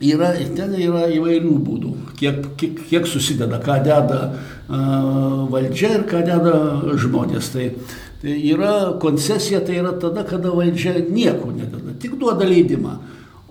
yra, 0.00 0.32
ten 0.56 0.74
yra 0.74 1.06
įvairių 1.12 1.54
būdų, 1.60 1.94
kiek, 2.18 2.44
kiek, 2.56 2.82
kiek 2.88 3.06
susideda, 3.06 3.60
ką 3.60 3.82
deda 3.84 4.20
uh, 4.32 5.46
valdžia 5.52 5.98
ir 5.98 6.06
ką 6.08 6.24
deda 6.24 6.54
žmonės. 6.96 7.52
Tai, 7.52 7.68
tai 8.22 8.36
yra 8.48 8.96
koncesija, 9.00 9.60
tai 9.60 9.78
yra 9.82 9.92
tada, 10.00 10.24
kada 10.24 10.54
valdžia 10.56 10.98
nieko 11.04 11.52
nededa, 11.52 11.94
tik 12.00 12.16
duoda 12.18 12.48
leidimą. 12.48 12.98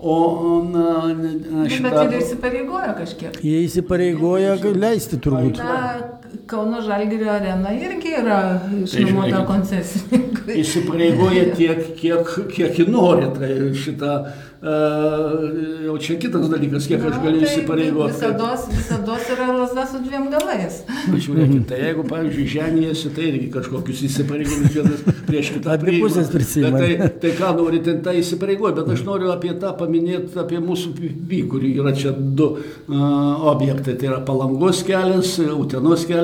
O 0.00 0.62
na, 0.64 0.84
na, 1.12 1.12
Nu, 1.12 1.64
bet 1.64 1.72
šitą... 1.74 2.04
ir 2.08 2.22
įsipareigoja 2.22 2.92
kažkiek. 2.96 3.34
Jie 3.44 3.58
įsipareigoja 3.66 4.54
leisti 4.72 5.18
turbūt. 5.20 5.60
Na, 5.60 6.19
Kauno 6.50 6.80
Žalgirio 6.82 7.30
arena 7.32 7.72
irgi 7.76 8.14
yra 8.20 8.38
išnuomota 8.82 9.30
žiūrėkit. 9.30 9.46
koncesininkui. 9.48 10.58
Įsipareigoja 10.62 11.48
tiek, 11.58 11.82
kiek, 11.98 12.30
kiek 12.54 12.80
nori. 12.90 13.28
Tai 13.36 13.50
šitą, 13.78 14.12
uh, 14.60 15.44
jau 15.86 15.96
čia 16.02 16.16
kitas 16.22 16.48
dalykas, 16.52 16.88
kiek 16.90 17.04
aš 17.10 17.18
galiu 17.22 17.42
įsipareigoti. 17.46 18.14
Visada, 18.14 18.50
visada 18.70 19.18
yra 19.34 19.48
lasda 19.58 19.86
su 19.90 20.00
dviem 20.04 20.28
galais. 20.32 20.80
Pažiūrėkit, 21.10 21.64
tai 21.70 21.80
jeigu, 21.84 22.04
pavyzdžiui, 22.10 22.46
ženijasi, 22.54 23.12
tai 23.16 23.28
irgi 23.30 23.50
kažkokius 23.54 24.02
įsipareigojimus 24.10 24.76
vienas 24.78 25.04
prieš 25.28 25.52
kitą. 25.56 25.78
Pusės 26.00 26.30
prisiima. 26.32 26.72
Bet 26.76 26.80
Tai, 26.80 27.08
tai 27.22 27.30
ką 27.38 27.52
nori, 27.58 27.80
ten 27.84 28.00
tą 28.04 28.14
įsipareigoja, 28.18 28.74
bet 28.80 28.88
aš 28.96 29.04
noriu 29.06 29.30
apie 29.34 29.52
tą 29.60 29.72
paminėti, 29.78 30.34
apie 30.40 30.58
mūsų 30.62 30.94
PPP, 30.96 31.42
kur 31.50 31.64
yra 31.66 31.92
čia 31.96 32.12
du 32.16 32.50
uh, 32.56 33.48
objektai. 33.52 33.94
Tai 34.00 34.10
yra 34.12 34.20
Palangos 34.26 34.82
kelias, 34.86 35.36
Utenos 35.40 36.04
kelias. 36.08 36.19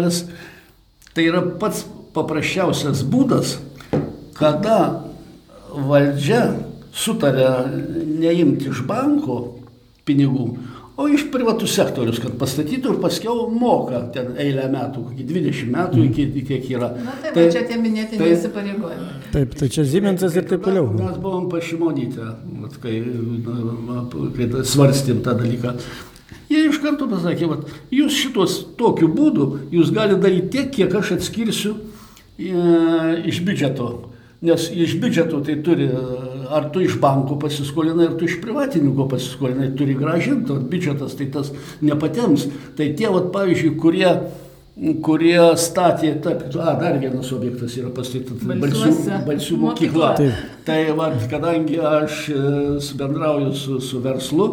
Tai 1.16 1.24
yra 1.24 1.40
pats 1.60 1.84
paprasčiausias 2.16 3.02
būdas, 3.08 3.56
kada 4.36 4.78
valdžia 5.72 6.42
sutarė 6.96 7.48
neimti 8.20 8.70
iš 8.72 8.82
banko 8.88 9.36
pinigų, 10.08 10.46
o 10.96 11.06
iš 11.12 11.26
privatų 11.32 11.66
sektorius, 11.68 12.20
kad 12.22 12.36
pastatytų 12.40 12.94
ir 12.94 13.00
paskiau 13.02 13.46
moka 13.52 14.00
ten 14.14 14.30
eilę 14.40 14.64
metų, 14.72 15.02
kokį 15.10 15.26
20 15.28 15.72
metų, 15.74 16.04
iki, 16.08 16.24
iki 16.30 16.44
kiek 16.48 16.70
yra. 16.78 16.88
Na 17.04 17.12
tai, 17.20 17.32
tai 17.36 17.46
čia 17.52 17.64
tie 17.68 17.76
minėti 17.80 18.16
tai- 18.16 18.30
neįsipareigojimai. 18.30 19.12
Taip, 19.34 19.54
tai 19.60 19.68
čia 19.68 19.84
Zimensas 19.84 20.36
ir 20.40 20.48
taip 20.48 20.64
toliau. 20.64 20.88
Mes 20.96 21.18
buvom 21.20 21.50
pašimonytę, 21.52 22.28
vat 22.62 22.78
kai, 22.80 22.96
kai 24.38 24.48
ta- 24.54 24.64
svarstėm 24.72 25.20
tą 25.26 25.36
dalyką. 25.42 25.76
Jie 26.50 26.66
iš 26.68 26.78
karto 26.82 27.08
pasakė, 27.10 27.48
vat, 27.50 27.70
jūs 27.94 28.14
šitos 28.14 28.58
tokiu 28.78 29.08
būdu, 29.10 29.46
jūs 29.74 29.90
galite 29.94 30.20
daryti 30.22 30.52
tiek, 30.54 30.70
kiek 30.74 30.94
aš 30.94 31.16
atskirsiu 31.18 31.74
e, 32.38 32.52
iš 33.26 33.42
biudžeto. 33.46 33.88
Nes 34.46 34.68
iš 34.70 34.94
biudžeto 35.02 35.40
tai 35.42 35.56
turi, 35.64 35.88
ar 36.52 36.68
tu 36.70 36.82
iš 36.84 36.98
banko 37.02 37.38
pasiskolinai, 37.42 38.10
ar 38.10 38.16
tu 38.18 38.28
iš 38.28 38.38
privatininko 38.42 39.08
pasiskolinai, 39.10 39.72
turi 39.78 39.96
gražinti, 39.98 40.54
o 40.54 40.60
biudžetas 40.60 41.16
tai 41.18 41.30
tas 41.34 41.50
nepatems. 41.82 42.46
Tai 42.78 42.90
tie, 42.98 43.08
vat, 43.10 43.30
pavyzdžiui, 43.34 43.76
kurie 43.80 44.10
kurie 44.76 45.40
statė, 45.56 46.10
taip, 46.20 46.42
a, 46.60 46.74
dar 46.76 46.98
vienas 47.00 47.30
objektas 47.32 47.78
yra 47.80 47.88
pastatytas, 47.96 48.42
Balsių. 48.44 49.20
Balsių 49.24 49.56
mokykla. 49.62 50.10
Mokykla. 50.18 50.48
Tai 50.66 50.80
va, 50.98 51.06
kadangi 51.30 51.78
aš 51.80 52.18
e, 52.28 52.40
bendrauju 53.00 53.54
su, 53.56 53.78
su 53.80 54.02
verslu, 54.04 54.50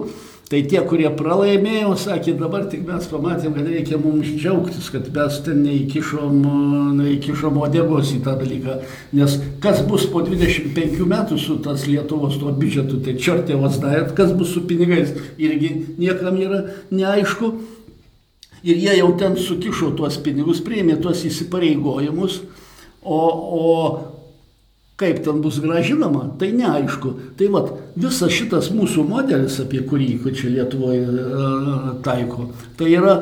tai 0.54 0.60
tie, 0.70 0.84
kurie 0.86 1.10
pralaimėjo, 1.18 1.96
sakė, 1.98 2.36
dabar 2.38 2.68
tik 2.70 2.84
mes 2.86 3.08
pamatėm, 3.10 3.56
kad 3.56 3.66
reikia 3.66 3.98
mums 3.98 4.28
džiaugtis, 4.38 4.92
kad 4.94 5.08
mes 5.16 5.40
ten 5.42 5.64
neįkišom, 5.66 6.44
neįkišom 7.00 7.56
odegos 7.66 8.12
į 8.14 8.20
tą 8.28 8.36
dalyką. 8.38 8.76
Nes 9.18 9.40
kas 9.64 9.82
bus 9.88 10.06
po 10.14 10.22
25 10.22 11.00
metų 11.10 11.40
su 11.42 11.58
tas 11.66 11.88
Lietuvos 11.90 12.38
tuo 12.38 12.54
biudžetu, 12.54 13.00
tai 13.02 13.16
čertėvas 13.18 13.80
daėt, 13.82 14.14
kas 14.14 14.36
bus 14.38 14.54
su 14.54 14.62
pinigais, 14.70 15.16
irgi 15.42 15.72
niekam 15.98 16.38
yra 16.38 16.62
neaišku. 16.94 17.50
Ir 18.62 18.78
jie 18.78 18.94
jau 19.00 19.10
ten 19.18 19.34
sukišo 19.42 19.90
tuos 19.98 20.20
pinigus, 20.22 20.62
priėmė 20.62 21.00
tuos 21.02 21.26
įsipareigojimus, 21.26 22.44
o, 23.02 23.24
o 23.58 23.66
kaip 25.02 25.26
ten 25.26 25.42
bus 25.42 25.58
gražinama, 25.66 26.30
tai 26.38 26.54
neaišku. 26.54 27.18
Tai 27.42 27.50
vad, 27.58 27.74
visas 27.96 28.34
šitas 28.34 28.70
mūsų 28.74 29.06
modelis, 29.08 29.60
apie 29.62 29.84
kurį 29.86 30.18
čia 30.34 30.52
Lietuvoje 30.52 31.04
e, 31.04 31.96
taiko, 32.06 32.50
tai 32.80 32.94
yra 32.96 33.18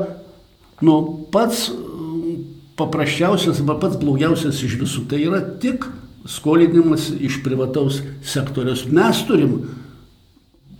nu, 0.81 0.95
pats 1.34 1.67
e, 1.69 2.38
paprasčiausias 2.79 3.62
arba 3.62 3.77
pats 3.81 3.99
blogiausias 4.01 4.62
iš 4.65 4.77
visų. 4.81 5.05
Tai 5.12 5.19
yra 5.21 5.41
tik 5.62 5.86
skolinimas 6.29 7.10
iš 7.19 7.41
privataus 7.43 8.01
sektoriaus. 8.23 8.86
Mes 8.93 9.23
turim 9.27 9.57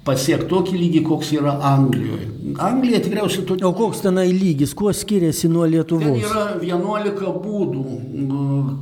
pasiekti 0.06 0.48
tokį 0.50 0.78
lygį, 0.82 1.02
koks 1.06 1.30
yra 1.38 1.52
Anglijoje. 1.72 2.28
Anglija 2.60 3.00
tikriausiai 3.06 3.44
to 3.48 3.56
O 3.68 3.70
koks 3.78 4.02
tenai 4.02 4.26
lygis, 4.34 4.74
kuo 4.76 4.90
skiriasi 4.94 5.48
nuo 5.48 5.64
Ten 5.68 5.72
Lietuvos? 5.76 6.24
yra 6.26 6.46
11 6.66 7.30
būdų, 7.44 7.84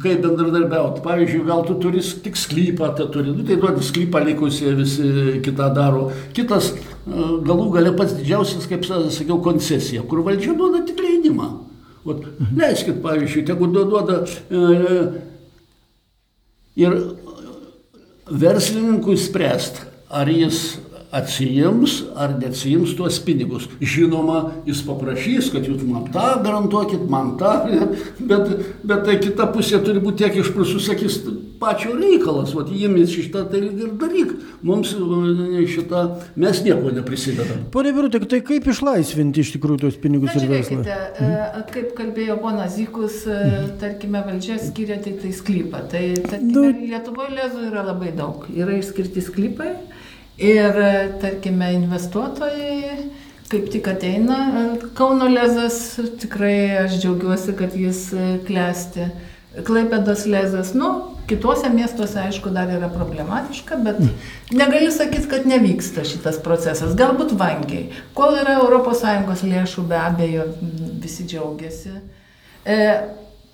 kaip 0.01 0.21
bendradarbiauti. 0.23 1.03
Pavyzdžiui, 1.03 1.43
gal 1.45 1.65
tu 1.67 1.75
turi 1.83 1.99
tik 2.23 2.39
sklypą, 2.39 2.93
tai 2.97 3.09
turi, 3.13 3.33
nu, 3.35 3.43
tai 3.43 3.57
duodi 3.61 3.83
sklypą 3.83 4.23
likusie 4.25 4.71
visi 4.79 5.11
kitą 5.45 5.67
daro. 5.75 6.07
Kitas 6.33 6.71
e, 6.71 6.77
galų 7.45 7.67
gale 7.75 7.91
pats 7.99 8.15
didžiausias, 8.17 8.65
kaip 8.71 8.87
sa- 8.87 9.03
sakiau, 9.11 9.41
koncesija, 9.43 10.01
kur 10.07 10.23
valdžia 10.25 10.55
duoda 10.57 10.85
tik 10.87 11.03
leidimą. 11.03 11.49
Vat, 12.07 12.23
leiskit, 12.55 13.01
pavyzdžiui, 13.03 13.43
tegu 13.51 13.67
du- 13.67 13.83
duoda 13.91 14.21
e, 14.23 14.59
ir 16.79 16.95
verslininkui 18.31 19.17
spręsti, 19.19 19.83
ar 20.09 20.29
jis 20.31 20.77
atsijims 21.11 22.03
ar 22.15 22.35
neatsijims 22.37 22.93
tuos 22.97 23.17
pinigus. 23.25 23.65
Žinoma, 23.81 24.39
jis 24.69 24.83
paprašys, 24.85 25.49
kad 25.53 25.65
jūs 25.65 25.81
man 25.87 26.05
tą 26.13 26.35
garantuokit, 26.45 27.07
man 27.09 27.33
tą, 27.39 27.53
bet, 28.29 28.51
bet 28.85 29.05
tai 29.07 29.17
kita 29.21 29.49
pusė 29.53 29.81
turi 29.85 30.03
būti 30.03 30.23
tiek 30.25 30.37
išprusų, 30.43 30.81
sakys, 30.85 31.21
pačio 31.59 31.95
reikalas, 31.97 32.53
o 32.55 32.63
jiemis 32.63 33.11
šitą 33.11 33.43
tai 33.51 33.63
ir 33.67 33.89
daryk. 33.99 34.35
Mums 34.63 34.93
e, 34.95 35.65
šitą, 35.67 36.03
mes 36.39 36.61
nieko 36.63 36.93
neprisidedam. 36.95 37.65
Pone 37.73 37.91
Birutė, 37.95 38.21
tai 38.29 38.39
kaip 38.45 38.69
išlaisvinti 38.71 39.43
iš 39.43 39.55
tikrųjų 39.57 39.81
tos 39.87 39.97
pinigus 39.99 40.35
Na, 40.37 40.43
ir 40.43 40.53
verslą? 40.53 40.79
e, 40.85 41.63
kaip 41.73 41.91
kalbėjo 41.97 42.37
ponas 42.43 42.77
Zykus, 42.77 43.23
e, 43.27 43.63
tarkime, 43.81 44.21
valdžia 44.29 44.59
skiria 44.61 45.01
tik 45.03 45.19
tai 45.23 45.33
sklypą. 45.35 45.83
Tai, 45.91 46.03
tarkime, 46.29 46.47
Nu. 46.49 46.63
Lietuvoje 46.69 47.33
lezų 47.35 47.65
yra 47.69 47.83
labai 47.91 48.13
daug. 48.15 48.45
Yra 48.55 48.77
išskirti 48.79 49.21
sklypai 49.25 49.73
ir, 50.39 50.79
e, 50.79 50.91
tarkime, 51.21 51.73
investuotojai 51.81 53.09
kaip 53.49 53.69
tik 53.73 53.87
ateina. 53.89 54.37
Kauno 54.97 55.29
lezas, 55.29 55.97
tikrai 56.21 56.83
aš 56.83 56.99
džiaugiuosi, 57.01 57.55
kad 57.57 57.75
jis 57.77 58.03
e, 58.13 58.27
klesti. 58.47 59.09
Klaipėdos 59.65 60.27
lezas, 60.29 60.75
nu, 60.77 60.89
kitose 61.29 61.71
miestuose, 61.73 62.19
aišku, 62.21 62.51
dar 62.53 62.69
yra 62.69 62.89
problematiška, 62.93 63.79
bet 63.85 63.97
negali 64.53 64.91
sakyti, 64.93 65.25
kad 65.31 65.47
nevyksta 65.49 66.05
šitas 66.05 66.37
procesas. 66.45 66.93
Galbūt 66.97 67.33
vangiai. 67.37 67.87
Kol 68.17 68.37
yra 68.37 68.59
ES 68.61 69.43
lėšų, 69.49 69.87
be 69.89 69.97
abejo, 69.97 70.45
visi 71.01 71.25
džiaugiasi. 71.25 71.95
E, 72.69 72.77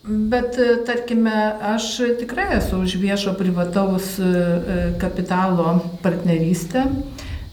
bet, 0.08 0.58
e, 0.58 0.78
tarkime, 0.86 1.36
aš 1.74 1.98
tikrai 2.20 2.58
esu 2.58 2.84
už 2.86 2.98
viešo 3.02 3.34
privataus 3.38 4.16
e, 4.20 4.24
e, 4.24 4.80
kapitalo 5.02 5.82
partnerystę. 6.04 6.86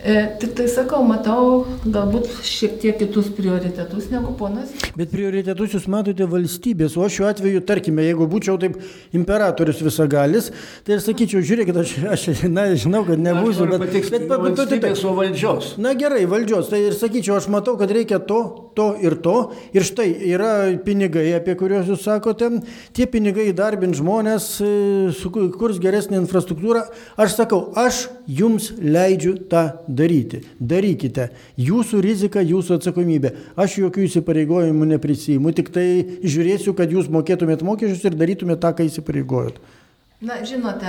E, 0.05 0.37
tik 0.41 0.57
tai 0.59 0.65
sakau, 0.67 1.05
matau 1.07 1.62
galbūt 1.87 2.27
šiek 2.43 2.81
tiek 2.83 2.97
kitus 2.99 3.29
prioritetus 3.37 4.09
negu 4.11 4.33
ponas 4.35 4.73
Bet 4.99 5.12
prioritetus 5.12 5.77
jūs 5.77 5.87
matote 5.87 6.27
valstybės, 6.27 6.97
o 6.99 7.07
šiuo 7.07 7.29
atveju, 7.31 7.61
tarkime, 7.69 8.03
jeigu 8.09 8.27
būčiau 8.29 8.59
taip 8.61 8.81
imperatorius 9.15 9.79
visagalis, 9.87 10.51
tai 10.83 10.97
ir 10.97 11.05
sakyčiau, 11.05 11.45
žiūrėkit, 11.47 11.79
aš, 11.85 11.95
aš 12.17 12.25
na, 12.51 12.67
žinau, 12.75 13.05
kad 13.07 13.23
nebūsiu, 13.23 13.69
bet... 13.71 13.87
bet, 13.87 13.95
bet, 13.95 14.27
bet, 14.27 14.59
bet, 14.59 14.75
bet, 14.83 15.05
o 15.07 15.15
valdžios. 15.17 15.71
Na 15.81 15.95
gerai, 15.95 16.27
valdžios, 16.29 16.69
tai 16.75 16.83
ir 16.88 16.99
sakyčiau, 16.99 17.38
aš 17.38 17.47
matau, 17.55 17.79
kad 17.79 17.95
reikia 17.95 18.19
to, 18.19 18.43
to 18.77 18.93
ir 19.03 19.17
to. 19.25 19.37
Ir 19.77 19.85
štai 19.87 20.09
yra 20.33 20.53
pinigai, 20.85 21.29
apie 21.37 21.55
kuriuos 21.59 21.91
jūs 21.91 22.05
sakote, 22.07 22.49
tie 22.97 23.07
pinigai 23.11 23.49
įdarbint 23.51 23.97
žmonės, 23.99 24.47
e, 24.65 24.73
sukurs 25.19 25.81
geresnį 25.83 26.21
infrastruktūrą. 26.23 26.85
Aš 27.21 27.37
sakau, 27.41 27.61
aš 27.77 28.07
jums 28.27 28.73
leidžiu 28.79 29.37
tą 29.51 29.65
daryti. 29.89 30.43
Darykite. 30.59 31.31
Jūsų 31.61 32.03
rizika, 32.05 32.43
jūsų 32.43 32.81
atsakomybė. 32.81 33.35
Aš 33.57 33.79
jokių 33.85 34.09
įsipareigojimų 34.09 34.93
neprisijimu, 34.97 35.55
tik 35.57 35.73
tai 35.75 35.87
žiūrėsiu, 36.23 36.77
kad 36.79 36.93
jūs 36.93 37.13
mokėtumėt 37.13 37.65
mokesčius 37.67 38.09
ir 38.09 38.19
darytumėt 38.19 38.63
tą, 38.63 38.75
ką 38.77 38.89
įsipareigojot. 38.89 39.63
Na, 40.23 40.39
žinote, 40.47 40.87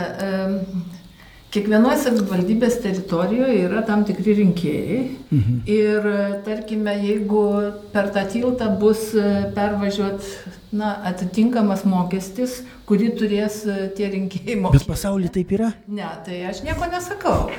kiekvienoje 1.54 2.00
savivaldybės 2.02 2.80
teritorijoje 2.82 3.60
yra 3.68 3.84
tam 3.86 4.04
tikri 4.08 4.36
rinkėjai. 4.42 5.00
Mhm. 5.30 5.62
Ir 5.70 6.10
tarkime, 6.48 6.98
jeigu 7.04 7.46
per 7.94 8.10
tą 8.16 8.26
tiltą 8.32 8.72
bus 8.82 9.12
e, 9.14 9.30
pervažiuot 9.56 10.30
na, 10.74 10.94
atitinkamas 11.10 11.86
mokestis, 11.86 12.62
kurį 12.90 13.14
turės 13.20 13.62
e, 13.70 13.88
tie 13.98 14.10
rinkėjai 14.12 14.58
mokėti. 14.60 14.84
Bet 14.84 14.90
pasaulyje 14.90 15.34
taip 15.38 15.54
yra? 15.56 15.70
Ne, 15.88 16.08
tai 16.26 16.42
aš 16.50 16.64
nieko 16.66 16.90
nesakau. 16.90 17.52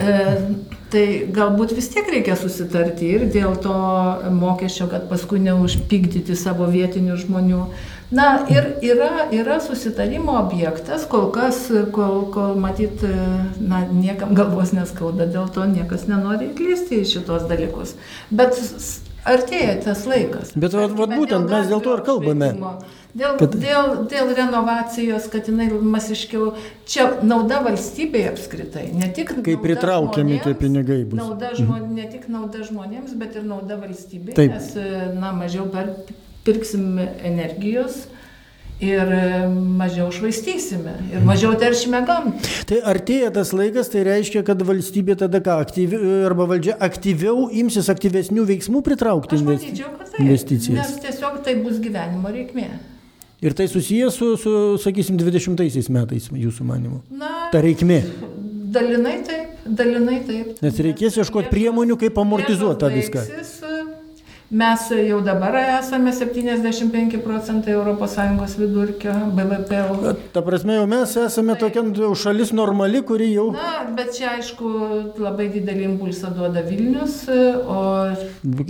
E, 0.00 0.12
tai 0.92 1.04
galbūt 1.34 1.74
vis 1.76 1.90
tiek 1.92 2.08
reikia 2.14 2.38
susitarti 2.38 3.10
ir 3.16 3.26
dėl 3.34 3.58
to 3.62 3.74
mokesčio, 4.36 4.86
kad 4.92 5.08
paskui 5.10 5.42
neužpykdyti 5.44 6.38
savo 6.38 6.70
vietinių 6.70 7.18
žmonių. 7.24 7.64
Na 8.14 8.30
ir 8.50 8.72
yra, 8.82 9.28
yra 9.34 9.60
susitarimo 9.62 10.34
objektas, 10.40 11.04
kol 11.10 11.28
kas, 11.34 11.68
kol, 11.94 12.24
kol 12.34 12.56
matyt, 12.58 13.04
na, 13.62 13.84
niekam 13.86 14.34
galvos 14.38 14.72
neskauda, 14.74 15.28
dėl 15.30 15.46
to 15.54 15.66
niekas 15.70 16.08
nenori 16.10 16.50
įklysti 16.50 17.04
į 17.04 17.06
šitos 17.12 17.46
dalykus. 17.50 17.94
Bet 18.34 18.58
artėja 19.28 19.76
tas 19.84 20.06
laikas. 20.08 20.54
Bet 20.54 20.74
vat, 20.76 20.94
vat, 20.96 21.12
būtent 21.12 21.50
mes 21.50 21.68
dėl 21.70 21.82
to 21.84 21.96
ir 21.96 22.02
kalbame. 22.06 22.50
Dėl, 23.10 23.34
kad... 23.40 23.56
dėl, 23.58 23.88
dėl 24.10 24.30
renovacijos, 24.38 25.26
kad 25.32 25.48
jinai 25.50 25.66
masiškiau, 25.74 26.52
čia 26.86 27.08
nauda 27.26 27.58
valstybėje 27.64 28.30
apskritai, 28.30 28.84
ne 28.94 29.08
tik... 29.16 29.32
Kai 29.42 29.56
pritraukiami 29.58 30.38
tie 30.44 30.54
pinigai 30.58 31.00
bus. 31.02 31.18
Nauda 31.18 31.50
žmon, 31.58 31.88
ne 31.96 32.06
tik 32.12 32.28
nauda 32.30 32.62
žmonėms, 32.68 33.16
bet 33.18 33.34
ir 33.40 33.48
nauda 33.50 33.80
valstybėje, 33.82 34.38
Taip. 34.38 34.54
nes, 34.54 34.70
na, 35.18 35.34
mažiau 35.34 35.66
per 35.74 35.90
pirksim 36.46 37.00
energijos 37.02 38.04
ir 38.80 39.10
mažiau 39.52 40.08
švaistysime 40.14 40.94
ir 41.12 41.24
mažiau 41.26 41.52
teršime 41.60 42.00
gamtą. 42.08 42.52
Tai 42.70 42.80
artėja 42.92 43.30
tas 43.34 43.52
laikas, 43.56 43.90
tai 43.92 44.04
reiškia, 44.08 44.42
kad 44.46 44.62
valstybė 44.66 45.18
tada 45.20 45.42
ką, 45.44 45.58
aktyvi, 45.66 46.00
arba 46.28 46.48
valdžia 46.50 46.76
aktyviau 46.80 47.48
imsis 47.62 47.90
aktyvesnių 47.92 48.46
veiksmų 48.48 48.82
pritraukti 48.86 49.36
Aš 49.38 49.44
manyčiau, 49.46 49.92
tai, 50.00 50.24
investicijas. 50.24 50.80
Nes 50.80 51.04
tiesiog 51.04 51.40
tai 51.46 51.58
bus 51.60 51.80
gyvenimo 51.82 52.32
reikmė. 52.32 52.68
Ir 53.40 53.56
tai 53.56 53.68
susijęs 53.72 54.16
su, 54.20 54.34
su 54.40 54.52
sakysim, 54.82 55.16
20 55.20 55.88
metais, 55.92 56.28
jūsų 56.28 56.66
manimu. 56.68 57.00
Na, 57.16 57.48
ta 57.52 57.62
reikmė. 57.64 58.02
Dalinai 58.70 59.16
taip, 59.26 59.62
dalinai 59.64 60.20
taip. 60.28 60.60
Nes 60.62 60.76
reikės 60.84 61.16
ieškoti 61.18 61.50
priemonių, 61.50 61.96
kaip 62.00 62.20
amortizuoti 62.20 62.84
tą 62.84 62.90
viską. 62.92 63.24
Veiksis, 63.26 63.54
Mes 64.50 64.80
jau 64.90 65.20
dabar 65.22 65.54
esame 65.78 66.10
75 66.10 67.18
procentai 67.22 67.74
ES 67.78 68.54
vidurkio 68.58 69.12
BVP. 69.36 69.76
Ta 70.32 70.42
prasme, 70.42 70.74
jau 70.74 70.86
mes 70.90 71.12
esame 71.22 71.54
tokia 71.54 71.84
šalis 72.18 72.50
normali, 72.50 72.98
kuri 73.06 73.28
jau. 73.30 73.52
Na, 73.54 73.84
bet 73.94 74.10
čia 74.16 74.32
aišku 74.32 74.70
labai 75.22 75.46
didelį 75.54 75.84
impulsą 75.92 76.32
duoda 76.34 76.64
Vilnius, 76.66 77.28
o. 77.30 77.84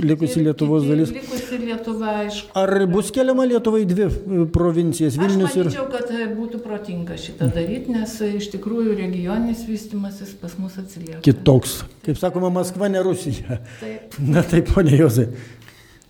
Likusi 0.05 0.43
Lietuvos 0.45 0.85
dalis. 0.85 1.14
Likusi 1.16 1.62
Lietuva, 1.62 2.12
aišku. 2.27 2.53
Ar 2.61 2.85
bus 2.93 3.09
keliama 3.16 3.47
Lietuvai 3.49 3.87
dvi 3.88 4.11
provincijas- 4.53 5.16
Vilnius 5.23 5.57
ir. 5.57 5.71
Aš 5.73 5.79
manyčiau, 5.79 5.88
kad 5.95 6.12
būtų 6.37 6.61
protinga 6.61 7.16
šitą 7.16 7.49
daryti, 7.57 7.95
nes 7.97 8.19
iš 8.29 8.51
tikrųjų 8.53 8.99
regioninis 9.01 9.64
vystimasis 9.64 10.37
pas 10.37 10.59
mus 10.61 10.77
atsilieka. 10.77 11.23
Kitoks. 11.25 11.79
Kaip 12.05 12.21
sakoma, 12.21 12.53
Maskva 12.53 12.93
ne 12.93 13.01
Rusija. 13.01 13.62
Taip. 13.81 14.21
Na 14.21 14.45
taip, 14.45 14.69
ponė 14.77 15.01
Jozai. 15.01 15.31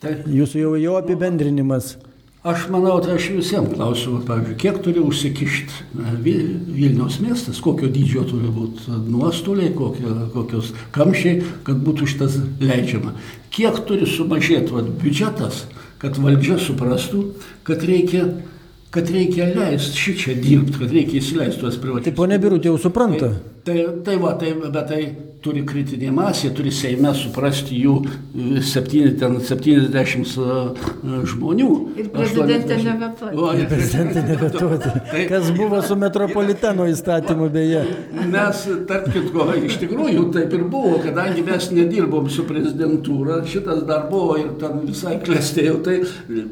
Tai, 0.00 0.14
Jūsų 0.32 0.62
jau, 0.62 0.76
jau 0.80 0.94
apibendrinimas. 1.00 1.96
Aš 2.40 2.70
manau, 2.72 2.94
tai 3.04 3.18
aš 3.18 3.26
visiems 3.34 3.74
klausiu, 3.74 4.14
pavyzdžiui, 4.24 4.54
kiek 4.62 4.78
turi 4.80 5.02
užsikišti 5.04 5.82
Vilniaus 6.24 7.18
miestas, 7.20 7.58
kokio 7.60 7.90
dydžio 7.92 8.22
turi 8.30 8.48
būti 8.48 8.96
nuostoliai, 9.10 9.74
kokio, 9.76 10.14
kokios 10.32 10.70
kamščiai, 10.96 11.42
kad 11.66 11.82
būtų 11.84 12.08
šitas 12.08 12.38
leidžiama. 12.64 13.12
Kiek 13.52 13.82
turi 13.84 14.08
sumažėti 14.08 14.72
vat, 14.72 14.88
biudžetas, 15.02 15.66
kad 16.00 16.16
valdžia 16.16 16.56
suprastų, 16.64 17.26
kad 17.68 17.84
reikia 17.84 18.30
kad 18.90 19.06
reikia 19.12 19.46
leisti 19.52 20.00
šį 20.00 20.12
čia 20.18 20.32
dirbti, 20.40 20.80
kad 20.80 20.90
reikia 20.90 21.20
įsileisti 21.20 21.60
tuos 21.62 21.76
privačius. 21.78 22.08
Tai 22.08 22.16
ponė 22.16 22.40
Birutė 22.42 22.72
jau 22.72 22.78
supranta. 22.80 23.28
Tai, 23.30 23.59
tai, 23.64 23.86
tai 24.04 24.16
va, 24.20 24.34
tai, 24.40 24.54
bet 24.60 24.80
tai 24.88 25.02
turi 25.40 25.62
kritinė 25.64 26.10
masė, 26.12 26.50
turi 26.56 26.72
Seime 26.74 27.12
suprasti 27.16 27.78
jų 27.80 27.94
7, 28.64 29.14
ten 29.20 29.38
70 29.44 30.82
žmonių. 31.30 31.68
Ir 32.00 32.10
prezidentė 32.12 32.76
nevetuoti. 32.84 33.62
Ir 33.62 33.70
prezidentė 33.70 34.24
nevetuoti. 34.26 34.92
Tai, 35.10 35.22
Kas 35.30 35.48
buvo 35.56 35.80
su 35.84 35.96
metropoliteno 35.98 36.86
įstatymu 36.90 37.48
beje. 37.52 37.80
Mes, 38.30 38.62
tarp 38.88 39.08
kitko, 39.14 39.46
iš 39.66 39.78
tikrųjų 39.80 40.26
taip 40.36 40.54
ir 40.56 40.64
buvo, 40.70 41.00
kadangi 41.02 41.44
mes 41.46 41.70
nedirbom 41.74 42.28
su 42.32 42.44
prezidentūra, 42.48 43.40
šitas 43.48 43.82
dar 43.88 44.06
buvo 44.12 44.36
ir 44.40 44.52
ten 44.60 44.84
visai 44.86 45.16
klestėjau, 45.24 45.78
tai 45.86 45.96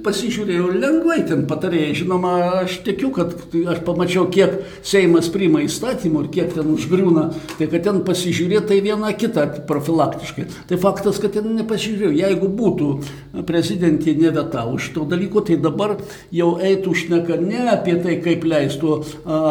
pasižiūrėjau 0.05 0.73
lengvai 0.79 1.21
ten 1.29 1.45
patarėjai. 1.51 1.93
Žinoma, 2.03 2.35
aš 2.65 2.81
tikiu, 2.89 3.13
kad 3.15 3.37
aš 3.75 3.85
pamačiau, 3.87 4.27
kiek 4.33 4.59
Seimas 4.87 5.29
priima 5.33 5.63
įstatymų 5.67 6.25
ir 6.25 6.33
kiek 6.39 6.57
ten 6.57 6.73
užgriūna, 6.99 7.25
tai 7.59 7.69
kad 7.71 7.85
ten 7.85 8.01
pasižiūrėti, 8.07 8.67
tai 8.69 8.79
viena 8.83 9.13
kita 9.17 9.47
profilaktiškai. 9.69 10.47
Tai 10.69 10.79
faktas, 10.83 11.19
kad 11.23 11.35
ten 11.37 11.51
nepasižiūrėjau. 11.57 12.15
Jeigu 12.19 12.49
būtų 12.59 12.89
prezidentė 13.49 14.15
nevetavo 14.19 14.79
šito 14.79 15.07
dalyko, 15.09 15.43
tai 15.47 15.59
dabar 15.63 15.97
jau 16.35 16.57
eitų 16.59 16.95
šneka 16.95 17.39
ne 17.43 17.69
apie 17.73 17.97
tai, 18.03 18.19
kaip 18.25 18.47
leistų, 18.49 18.97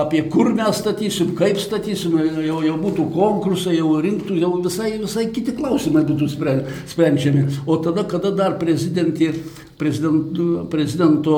apie 0.04 0.24
kur 0.32 0.52
mes 0.56 0.82
statysim, 0.82 1.34
kaip 1.38 1.60
statysim, 1.62 2.18
jau, 2.46 2.62
jau 2.66 2.78
būtų 2.82 3.08
konkursai, 3.16 3.78
jau 3.80 3.96
rinktų, 4.04 4.40
jau 4.42 4.54
visai, 4.62 4.94
visai 5.02 5.28
kiti 5.34 5.56
klausimai 5.58 6.06
būtų 6.08 6.32
sprendžiami. 6.34 7.48
O 7.68 7.80
tada, 7.84 8.06
kada 8.08 8.34
dar 8.36 8.60
prezidentė 8.62 9.34
prezidento, 9.78 10.66
prezidento 10.72 11.38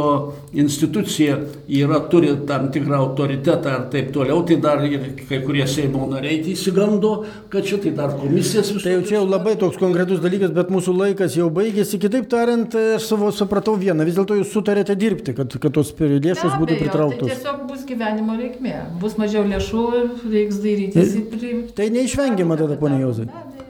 institucija 0.53 1.37
yra, 1.67 1.99
turi 2.11 2.31
tam 2.47 2.69
tikrą 2.71 3.01
autoritetą 3.03 3.73
ir 3.75 3.85
taip 3.91 4.11
toliau, 4.15 4.41
tai 4.47 4.57
dar 4.63 4.83
ir 4.87 5.09
kai 5.27 5.41
kurie 5.43 5.67
Seimo 5.67 6.07
nariai 6.09 6.39
įsigando, 6.53 7.11
kad 7.51 7.67
šitai 7.67 7.93
dar 7.97 8.15
komisijas 8.19 8.71
visų. 8.71 8.85
Tai 8.85 8.95
jau 8.95 9.03
čia 9.09 9.17
jau 9.17 9.25
labai 9.27 9.55
toks 9.59 9.79
konkretus 9.81 10.23
dalykas, 10.23 10.53
bet 10.55 10.71
mūsų 10.73 10.95
laikas 11.01 11.37
jau 11.37 11.49
baigėsi. 11.53 11.99
Kitaip 12.01 12.29
tariant, 12.31 12.79
aš 12.95 13.09
savo 13.11 13.31
supratau 13.35 13.75
vieną, 13.79 14.07
vis 14.07 14.17
dėlto 14.17 14.39
jūs 14.39 14.53
sutarėte 14.55 14.95
dirbti, 14.99 15.35
kad, 15.37 15.59
kad 15.59 15.75
tos 15.75 15.91
lėšos 15.99 16.55
būtų 16.55 16.73
tai 16.75 16.81
pritrauktos. 16.85 17.27
Tai 17.27 17.35
tiesiog 17.35 17.63
bus 17.69 17.85
gyvenimo 17.89 18.39
reikmė, 18.39 18.75
bus 19.03 19.19
mažiau 19.19 19.43
lėšų, 19.49 19.87
reiks 20.31 20.61
priimti. 20.63 21.73
Tai 21.75 21.89
neišvengiama 21.99 22.59
tada, 22.59 22.79
ponia 22.79 23.03
Jauzai. 23.03 23.27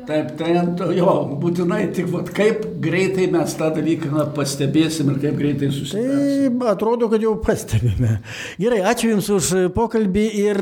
Taip, 0.10 0.30
tai 0.40 0.54
jo, 0.98 1.12
būtinai 1.38 1.84
tik 1.94 2.08
vat, 2.10 2.32
kaip 2.34 2.64
greitai 2.82 3.28
mes 3.30 3.52
tą 3.60 3.68
dalyką 3.76 4.24
pastebėsim 4.34 5.12
ir 5.14 5.20
kaip 5.22 5.38
greitai 5.38 5.70
susitarsime. 5.70 6.50
Tai 6.58 6.72
atrodo, 6.72 7.12
kad 7.12 7.22
jau 7.22 7.36
pastebime. 7.44 8.16
Gerai, 8.58 8.80
ačiū 8.90 9.12
Jums 9.12 9.30
už 9.36 9.52
pokalbį 9.78 10.26
ir 10.48 10.62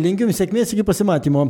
linkiu 0.00 0.24
Jums 0.24 0.40
sėkmės 0.40 0.72
iki 0.72 0.86
pasimatymo. 0.88 1.44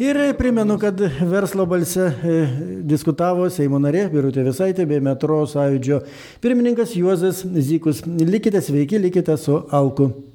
Ir 0.00 0.22
primenu, 0.40 0.78
kad 0.80 0.96
verslo 1.28 1.68
balse 1.68 2.08
e, 2.08 2.40
diskutavo 2.88 3.52
Seimo 3.52 3.76
narė 3.82 4.06
Birutė 4.12 4.48
Visaitė 4.48 4.88
bei 4.88 5.04
metro 5.04 5.42
sąjūdžio 5.52 6.00
pirmininkas 6.40 6.96
Juozas 6.96 7.44
Zykus. 7.44 8.06
Likite 8.08 8.64
sveiki, 8.64 9.02
likite 9.10 9.36
su 9.36 9.60
Alku. 9.68 10.31